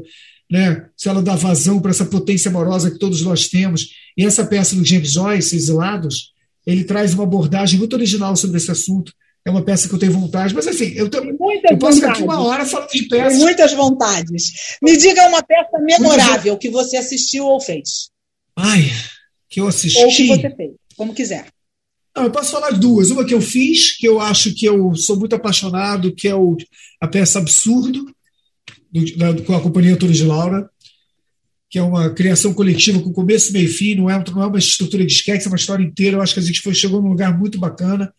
né? 0.51 0.85
se 0.95 1.09
ela 1.09 1.23
dá 1.23 1.35
vazão 1.35 1.81
para 1.81 1.89
essa 1.89 2.05
potência 2.05 2.49
amorosa 2.49 2.91
que 2.91 2.99
todos 2.99 3.23
nós 3.23 3.47
temos. 3.47 4.02
E 4.17 4.25
essa 4.25 4.45
peça 4.45 4.75
do 4.75 4.85
James 4.85 5.11
Joyce, 5.11 5.55
Exilados, 5.55 6.33
ele 6.65 6.83
traz 6.83 7.13
uma 7.13 7.23
abordagem 7.23 7.77
muito 7.79 7.93
original 7.93 8.35
sobre 8.35 8.57
esse 8.57 8.71
assunto, 8.71 9.13
é 9.45 9.51
uma 9.51 9.63
peça 9.63 9.89
que 9.89 9.93
eu 9.93 9.99
tenho 9.99 10.13
vontade, 10.13 10.53
mas 10.53 10.65
enfim, 10.67 10.93
eu, 10.95 11.09
tenho, 11.09 11.37
eu 11.69 11.77
posso 11.77 11.99
ficar 11.99 12.13
aqui 12.13 12.23
uma 12.23 12.41
hora 12.41 12.65
falando 12.65 12.89
de 12.89 13.07
peças. 13.09 13.37
muitas 13.37 13.73
vontades. 13.73 14.77
Me 14.81 14.95
diga 14.95 15.27
uma 15.27 15.43
peça 15.43 15.77
memorável 15.79 16.57
que 16.57 16.69
você 16.69 16.95
assistiu 16.95 17.45
ou 17.45 17.59
fez. 17.59 18.09
Ai, 18.55 18.89
que 19.49 19.59
eu 19.59 19.67
assisti. 19.67 19.99
Ou 19.99 20.09
que 20.09 20.27
você 20.27 20.49
fez, 20.55 20.71
como 20.95 21.13
quiser. 21.13 21.47
Não, 22.15 22.23
eu 22.23 22.31
posso 22.31 22.51
falar 22.51 22.71
duas. 22.71 23.09
Uma 23.09 23.25
que 23.25 23.33
eu 23.33 23.41
fiz, 23.41 23.97
que 23.97 24.07
eu 24.07 24.21
acho 24.21 24.53
que 24.53 24.65
eu 24.65 24.95
sou 24.95 25.17
muito 25.17 25.35
apaixonado, 25.35 26.15
que 26.15 26.27
é 26.27 26.35
o, 26.35 26.55
a 27.01 27.07
peça 27.07 27.39
Absurdo, 27.39 28.05
do, 28.91 29.17
da, 29.17 29.41
com 29.41 29.55
a 29.55 29.61
Companhia 29.61 29.97
Torres 29.97 30.17
de 30.17 30.23
Laura, 30.23 30.69
que 31.73 31.79
é 31.79 31.81
uma 31.81 32.07
criação 32.11 32.53
coletiva 32.53 33.01
com 33.01 33.11
começo, 33.11 33.51
meio 33.51 33.65
e 33.65 33.67
fim, 33.67 33.95
não 33.95 34.07
é, 34.07 34.23
não 34.29 34.43
é 34.43 34.45
uma 34.45 34.59
estrutura 34.59 35.03
de 35.03 35.11
sketch, 35.11 35.47
é 35.47 35.49
uma 35.49 35.57
história 35.57 35.83
inteira. 35.83 36.17
Eu 36.17 36.21
acho 36.21 36.35
que 36.35 36.39
a 36.39 36.43
gente 36.43 36.61
foi, 36.61 36.71
chegou 36.75 37.01
num 37.01 37.09
lugar 37.09 37.35
muito 37.35 37.57
bacana 37.57 38.13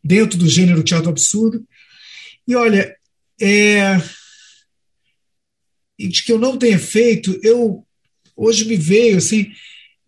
dentro 0.00 0.38
do 0.38 0.48
gênero 0.48 0.84
teatro 0.84 1.10
absurdo. 1.10 1.66
E 2.46 2.54
olha, 2.54 2.94
é, 3.40 4.00
de 5.98 6.22
que 6.22 6.30
eu 6.30 6.38
não 6.38 6.56
tenha 6.56 6.78
feito, 6.78 7.36
eu 7.42 7.84
hoje 8.36 8.64
me 8.64 8.76
veio 8.76 9.16
assim, 9.16 9.50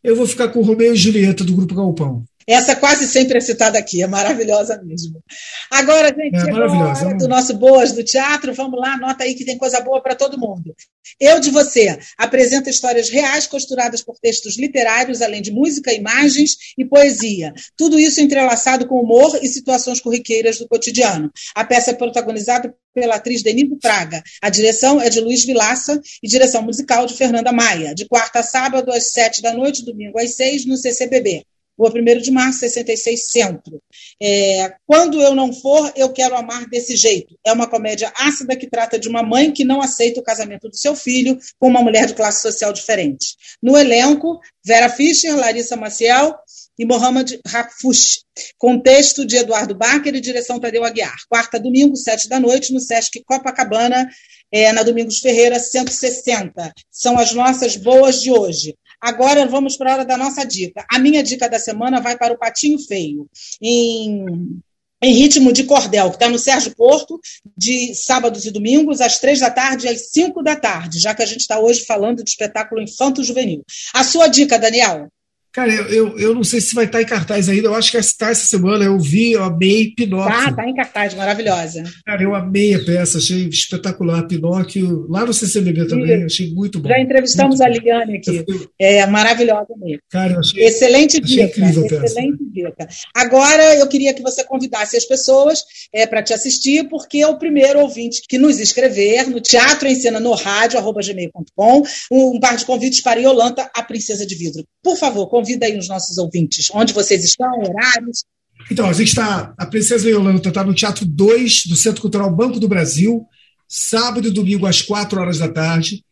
eu 0.01 0.15
vou 0.15 0.25
ficar 0.29 0.51
com 0.51 0.61
o 0.61 0.63
Romeu 0.63 0.95
e 0.95 0.97
Julieta 0.97 1.43
do 1.43 1.57
Grupo 1.57 1.75
Galpão. 1.75 2.25
Essa 2.47 2.77
quase 2.77 3.07
sempre 3.07 3.39
é 3.39 3.41
citada 3.41 3.79
aqui, 3.79 4.03
é 4.03 4.07
maravilhosa 4.07 4.81
mesmo. 4.83 5.23
Agora, 5.71 6.09
gente, 6.09 6.37
é 6.37 6.41
chegou 6.41 6.63
a 6.63 6.89
hora 6.89 7.17
do 7.17 7.29
nosso 7.29 7.55
Boas 7.55 7.93
do 7.93 8.03
Teatro. 8.03 8.53
Vamos 8.55 8.81
lá, 8.81 8.95
anota 8.95 9.25
aí 9.25 9.35
que 9.35 9.45
tem 9.45 9.59
coisa 9.59 9.81
boa 9.81 10.03
para 10.03 10.15
todo 10.15 10.39
mundo. 10.39 10.75
Eu 11.21 11.41
de 11.41 11.51
Você 11.51 11.99
apresenta 12.17 12.71
histórias 12.71 13.11
reais 13.11 13.47
costuradas 13.47 14.03
por 14.03 14.19
textos 14.19 14.59
literários, 14.59 15.21
além 15.21 15.43
de 15.43 15.53
música, 15.53 15.93
imagens 15.93 16.57
e 16.79 16.85
poesia. 16.85 17.53
Tudo 17.77 17.99
isso 17.99 18.21
entrelaçado 18.21 18.87
com 18.87 19.01
humor 19.01 19.39
e 19.43 19.49
situações 19.49 20.01
corriqueiras 20.01 20.59
do 20.59 20.69
cotidiano. 20.69 21.31
A 21.55 21.65
peça 21.65 21.91
é 21.91 21.95
protagonizada 21.95 22.75
pela 22.95 23.17
atriz 23.17 23.43
Denise 23.43 23.77
Praga. 23.81 24.23
A 24.41 24.51
direção 24.51 25.01
é 25.01 25.09
de 25.09 25.21
Luiz 25.21 25.45
Vilaça 25.45 26.01
e 26.23 26.29
direção 26.29 26.63
musical 26.63 27.07
de 27.07 27.15
Fernanda 27.15 27.53
Maia. 27.53 27.95
De 27.95 28.07
quarta 28.07 28.41
a 28.41 28.43
sábado, 28.43 28.91
às 28.91 29.13
sete 29.13 29.43
da 29.43 29.53
noite, 29.53 29.85
domingo 29.85 30.19
às 30.19 30.35
seis, 30.35 30.67
no 30.67 30.77
CCBB. 30.77 31.45
Rua 31.83 31.93
1 31.95 32.21
de 32.21 32.31
Março, 32.31 32.61
66, 32.61 33.27
Centro. 33.27 33.83
É, 34.23 34.73
Quando 34.87 35.21
eu 35.21 35.35
não 35.35 35.53
for, 35.53 35.93
eu 35.97 36.13
quero 36.13 36.37
amar 36.37 36.69
desse 36.69 36.95
jeito. 36.95 37.37
É 37.45 37.53
uma 37.53 37.67
comédia 37.67 38.13
ácida 38.17 38.55
que 38.55 38.71
trata 38.71 38.99
de 38.99 39.09
uma 39.09 39.23
mãe 39.23 39.51
que 39.51 39.65
não 39.65 39.83
aceita 39.83 40.21
o 40.21 40.23
casamento 40.23 40.69
do 40.69 40.77
seu 40.77 40.95
filho 40.95 41.37
com 41.59 41.67
uma 41.67 41.83
mulher 41.83 42.07
de 42.07 42.15
classe 42.15 42.41
social 42.41 42.73
diferente. 42.73 43.37
No 43.61 43.77
elenco, 43.77 44.39
Vera 44.65 44.89
Fischer, 44.89 45.37
Larissa 45.37 45.77
Maciel 45.77 46.37
e 46.79 46.85
Mohamed 46.85 47.41
Rafush, 47.47 48.21
com 48.57 48.79
texto 48.79 49.27
de 49.27 49.37
Eduardo 49.37 49.75
Barker 49.75 50.15
e 50.15 50.21
direção 50.21 50.61
Tadeu 50.61 50.85
Aguiar. 50.85 51.17
Quarta, 51.29 51.59
domingo, 51.59 51.97
sete 51.97 52.29
da 52.29 52.39
noite, 52.39 52.73
no 52.73 52.81
Sesc 52.81 53.23
Copacabana, 53.25 54.09
é, 54.53 54.71
na 54.73 54.83
Domingos 54.83 55.19
Ferreira, 55.19 55.59
160. 55.59 56.73
São 56.91 57.19
as 57.19 57.33
nossas 57.33 57.77
boas 57.77 58.21
de 58.21 58.31
hoje. 58.31 58.75
Agora 59.03 59.45
vamos 59.47 59.77
para 59.77 59.91
a 59.91 59.95
hora 59.95 60.05
da 60.05 60.17
nossa 60.17 60.45
dica. 60.45 60.87
A 60.89 60.97
minha 60.97 61.25
dica 61.25 61.49
da 61.49 61.59
semana 61.59 62.01
vai 62.01 62.17
para 62.17 62.33
o 62.33 62.39
Patinho 62.39 62.79
Feio, 62.79 63.29
em, 63.61 64.61
em 65.03 65.13
ritmo 65.13 65.53
de 65.53 65.65
cordel, 65.65 66.11
que 66.11 66.17
está 66.17 66.29
no 66.29 66.39
Sérgio 66.39 66.73
Porto, 66.77 67.19
de 67.57 67.97
sábados 67.97 68.47
e 68.47 68.53
domingos, 68.53 69.01
às 69.01 69.19
três 69.19 69.41
da 69.41 69.51
tarde 69.51 69.87
e 69.87 69.89
às 69.89 70.13
cinco 70.13 70.41
da 70.41 70.55
tarde, 70.55 71.01
já 71.01 71.13
que 71.13 71.23
a 71.23 71.27
gente 71.27 71.41
está 71.41 71.59
hoje 71.59 71.85
falando 71.85 72.23
de 72.23 72.31
espetáculo 72.31 72.81
infanto-juvenil. 72.81 73.65
A 73.93 74.05
sua 74.05 74.29
dica, 74.29 74.57
Daniel? 74.57 75.09
Cara, 75.53 75.71
eu, 75.71 75.87
eu, 75.89 76.19
eu, 76.19 76.35
não 76.35 76.43
sei 76.43 76.63
se 76.63 76.75
vai 76.75 76.87
estar 76.87 77.03
em 77.03 77.07
cartaz 77.07 77.47
ainda. 77.47 77.69
Eu 77.69 77.75
acho 77.75 77.91
que 77.91 77.99
está 77.99 78.31
essa 78.31 78.47
semana. 78.47 78.85
Eu 78.85 78.99
vi, 78.99 79.33
eu 79.33 79.45
amei 79.45 79.93
Pinóquio. 79.95 80.35
Ah, 80.35 80.51
tá 80.51 80.67
em 80.67 80.75
cartaz, 80.75 81.13
maravilhosa. 81.13 81.83
Cara, 82.07 82.23
eu 82.23 82.35
amei 82.35 82.75
a 82.75 82.83
peça, 82.83 83.19
achei 83.19 83.49
espetacular. 83.49 84.27
Pinóquio, 84.27 85.07
lá 85.11 85.27
no 85.27 85.35
CCBB 85.35 85.87
também, 85.87 86.25
achei 86.25 86.55
muito 86.55 86.79
bom. 86.79 86.89
Já 86.89 86.99
entrevistamos 86.99 87.61
a 87.61 87.69
Liane 87.69 88.17
aqui. 88.17 88.45
É 88.79 89.05
maravilhosa 89.07 89.75
mesmo. 89.77 90.01
Cara, 90.11 90.35
eu 90.35 90.41
achei, 90.41 90.65
excelente 90.65 91.21
achei 91.23 91.47
dica. 91.47 91.61
Excelente 92.05 92.45
dica. 92.51 92.89
Agora 93.15 93.77
eu 93.77 93.87
queria 93.89 94.15
que 94.15 94.23
você 94.23 94.43
convidasse 94.45 94.97
as 94.97 95.05
pessoas 95.05 95.63
é, 95.93 96.07
para 96.07 96.23
te 96.23 96.33
assistir, 96.33 96.89
porque 96.89 97.19
é 97.19 97.27
o 97.27 97.39
primeiro 97.39 97.81
ouvinte 97.81 98.23
que 98.27 98.39
nos 98.39 98.59
escrever 98.59 99.29
no 99.29 99.39
Teatro 99.39 99.87
em 99.87 99.95
Cena 99.95 100.19
no 100.19 100.33
Rádio, 100.33 100.79
arroba 100.79 101.03
gmail.com, 101.03 101.83
um, 102.11 102.37
um 102.37 102.41
par 102.41 102.57
de 102.57 102.65
convites 102.65 103.03
para 103.03 103.21
Iolanta, 103.21 103.71
a 103.75 103.83
Princesa 103.83 104.27
de 104.27 104.35
Vidro. 104.35 104.65
Por 104.83 104.97
favor, 104.97 105.29
convida 105.43 105.67
aí 105.67 105.77
os 105.77 105.89
nossos 105.89 106.17
ouvintes. 106.19 106.69
Onde 106.73 106.93
vocês 106.93 107.25
estão, 107.25 107.51
horários? 107.59 108.25
Então, 108.71 108.87
a 108.87 108.93
gente 108.93 109.09
está. 109.09 109.53
A 109.59 109.67
Princesa 109.67 110.09
Yolanda 110.09 110.49
está 110.49 110.65
no 110.65 110.73
Teatro 110.73 111.05
2 111.05 111.67
do 111.67 111.77
Centro 111.77 112.01
Cultural 112.01 112.35
Banco 112.35 112.61
do 112.61 112.69
Brasil, 112.69 113.27
sábado 113.69 114.29
e 114.29 114.31
domingo 114.31 114.67
às 114.67 114.81
4 114.81 115.21
horas 115.21 115.39
da 115.39 115.49
tarde. 115.49 116.05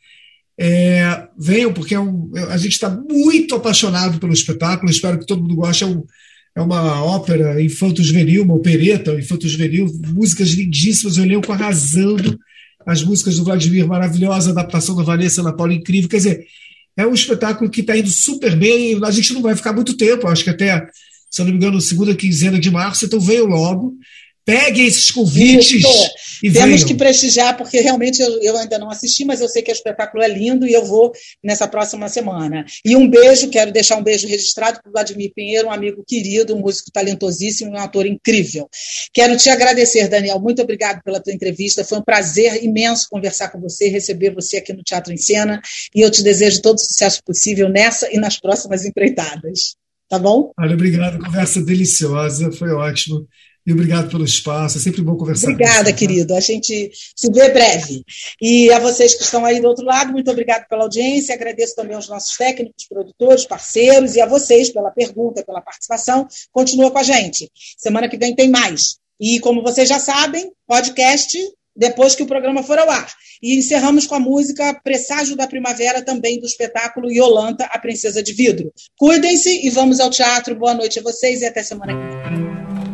É, 0.59 1.29
venham, 1.39 1.73
porque 1.73 1.95
é 1.95 2.01
um, 2.01 2.31
a 2.51 2.57
gente 2.59 2.73
está 2.73 2.91
muito 2.91 3.55
apaixonado 3.55 4.19
pelo 4.19 4.33
espetáculo, 4.33 4.91
espero 4.91 5.19
que 5.19 5.27
todo 5.27 5.41
mundo 5.41 5.55
goste. 5.55 5.85
É, 5.85 5.87
um, 5.87 6.05
é 6.55 6.61
uma 6.61 7.03
ópera 7.03 7.63
infanto-juvenil, 7.63 8.43
uma 8.43 8.55
opereta 8.55 9.15
infanto-juvenil, 9.15 9.87
músicas 10.09 10.49
lindíssimas, 10.51 11.17
o 11.17 11.23
elenco 11.23 11.53
arrasando, 11.53 12.39
as 12.85 13.03
músicas 13.03 13.37
do 13.37 13.45
Vladimir, 13.45 13.87
maravilhosa, 13.87 14.51
adaptação 14.51 14.97
da 14.97 15.03
Vanessa 15.03 15.41
Ana 15.41 15.55
Paula, 15.55 15.73
incrível. 15.73 16.11
Quer 16.11 16.17
dizer, 16.17 16.47
é 16.97 17.07
um 17.07 17.15
espetáculo 17.15 17.71
que 17.71 17.81
está 17.81 17.97
indo 17.97 18.11
super 18.11 18.57
bem. 18.57 18.99
A 19.05 19.11
gente 19.11 19.33
não 19.33 19.43
vai 19.43 19.57
ficar 19.57 19.73
muito 19.73 19.97
tempo, 19.97 20.29
acho 20.29 20.45
que 20.45 20.51
até, 20.51 20.87
se 21.31 21.41
eu 21.41 21.45
não 21.45 21.53
me 21.53 21.59
engano, 21.59 21.81
segunda 21.81 22.15
quinzena 22.15 22.59
de 22.59 22.71
março, 22.71 23.05
então 23.05 23.21
veio 23.21 23.47
logo. 23.47 23.95
Peguem 24.51 24.87
esses 24.87 25.11
convites. 25.11 25.83
E 26.43 26.51
Temos 26.51 26.69
venham. 26.69 26.87
que 26.87 26.95
prestigiar, 26.95 27.57
porque 27.57 27.81
realmente 27.81 28.21
eu, 28.21 28.43
eu, 28.43 28.57
ainda 28.57 28.79
não 28.79 28.91
assisti, 28.91 29.25
mas 29.25 29.41
eu 29.41 29.49
sei 29.49 29.63
que 29.63 29.71
o 29.71 29.75
espetáculo 29.75 30.23
é 30.23 30.29
lindo 30.29 30.67
e 30.67 30.73
eu 30.73 30.85
vou 30.85 31.13
nessa 31.45 31.69
próxima 31.69 32.09
semana. 32.09 32.65
E 32.85 32.97
um 32.97 33.09
beijo, 33.09 33.51
quero 33.51 33.71
deixar 33.71 33.97
um 33.97 34.03
beijo 34.03 34.27
registrado 34.27 34.81
para 34.83 34.89
o 34.89 34.93
Vladimir 34.93 35.33
Pinheiro, 35.35 35.69
um 35.69 35.71
amigo 35.71 36.03
querido, 36.07 36.55
um 36.55 36.61
músico 36.61 36.91
talentosíssimo, 36.91 37.73
um 37.73 37.77
ator 37.77 38.07
incrível. 38.07 38.69
Quero 39.13 39.37
te 39.37 39.51
agradecer, 39.51 40.09
Daniel. 40.09 40.41
Muito 40.41 40.63
obrigado 40.63 41.03
pela 41.03 41.21
tua 41.21 41.33
entrevista. 41.33 41.85
Foi 41.85 41.99
um 41.99 42.05
prazer 42.05 42.65
imenso 42.65 43.07
conversar 43.11 43.51
com 43.51 43.61
você, 43.61 43.89
receber 43.89 44.35
você 44.35 44.57
aqui 44.57 44.73
no 44.73 44.83
Teatro 44.83 45.13
em 45.13 45.19
Cena. 45.19 45.61
E 45.95 46.01
eu 46.01 46.11
te 46.11 46.23
desejo 46.23 46.63
todo 46.63 46.77
o 46.77 46.81
sucesso 46.81 47.23
possível 47.25 47.69
nessa 47.69 48.09
e 48.13 48.19
nas 48.19 48.41
próximas 48.41 48.85
empreitadas. 48.85 49.77
Tá 50.09 50.19
bom? 50.19 50.53
Olha, 50.59 50.75
obrigado. 50.75 51.25
Conversa 51.25 51.63
deliciosa, 51.63 52.51
foi 52.51 52.71
ótimo. 52.71 53.29
E 53.67 53.73
obrigado 53.73 54.11
pelo 54.11 54.25
espaço, 54.25 54.79
é 54.79 54.81
sempre 54.81 55.03
bom 55.03 55.17
conversar 55.17 55.51
Obrigada, 55.51 55.71
com 55.71 55.75
você. 55.75 55.81
Obrigada, 55.81 55.99
querido. 55.99 56.35
A 56.35 56.41
gente 56.41 56.91
se 57.15 57.31
vê 57.31 57.51
breve. 57.51 58.03
E 58.41 58.73
a 58.73 58.79
vocês 58.79 59.15
que 59.15 59.23
estão 59.23 59.45
aí 59.45 59.61
do 59.61 59.69
outro 59.69 59.85
lado, 59.85 60.13
muito 60.13 60.31
obrigado 60.31 60.67
pela 60.67 60.85
audiência. 60.85 61.35
Agradeço 61.35 61.75
também 61.75 61.95
aos 61.95 62.09
nossos 62.09 62.37
técnicos, 62.37 62.87
produtores, 62.89 63.45
parceiros 63.45 64.15
e 64.15 64.21
a 64.21 64.27
vocês 64.27 64.71
pela 64.71 64.91
pergunta, 64.91 65.45
pela 65.45 65.61
participação. 65.61 66.27
Continua 66.51 66.91
com 66.91 66.99
a 66.99 67.03
gente. 67.03 67.51
Semana 67.77 68.09
que 68.09 68.17
vem 68.17 68.35
tem 68.35 68.49
mais. 68.49 68.97
E 69.21 69.39
como 69.41 69.63
vocês 69.63 69.89
já 69.89 69.99
sabem, 69.99 70.51
podcast 70.67 71.39
depois 71.77 72.15
que 72.15 72.23
o 72.23 72.27
programa 72.27 72.63
for 72.63 72.79
ao 72.79 72.91
ar. 72.91 73.09
E 73.43 73.57
encerramos 73.57 74.07
com 74.07 74.15
a 74.15 74.21
música 74.21 74.79
Presságio 74.83 75.37
da 75.37 75.47
Primavera, 75.47 76.03
também 76.03 76.39
do 76.41 76.47
espetáculo 76.47 77.11
Yolanta, 77.11 77.65
a 77.65 77.79
Princesa 77.79 78.23
de 78.23 78.33
Vidro. 78.33 78.73
Cuidem-se 78.99 79.67
e 79.67 79.71
vamos 79.71 80.01
ao 80.01 80.11
teatro. 80.11 80.55
Boa 80.55 80.75
noite 80.75 80.99
a 80.99 81.03
vocês 81.03 81.41
e 81.41 81.47
até 81.47 81.63
semana 81.63 81.93
que 81.93 82.29
vem. 82.29 82.90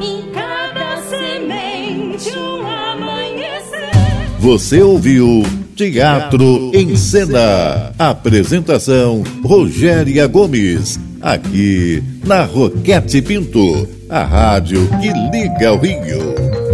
Em 0.00 0.30
cada 0.32 1.00
semente 1.02 2.30
um 2.38 2.66
amanhecer. 2.66 3.90
Você 4.38 4.82
ouviu 4.82 5.42
Teatro 5.74 6.70
em 6.74 6.94
Cena. 6.96 7.92
Apresentação 7.98 9.22
Rogéria 9.44 10.26
Gomes. 10.26 11.00
Aqui 11.20 12.02
na 12.24 12.44
Roquete 12.44 13.22
Pinto, 13.22 13.88
a 14.08 14.22
rádio 14.22 14.88
que 15.00 15.08
liga 15.30 15.72
o 15.72 15.78
Rio. 15.78 16.67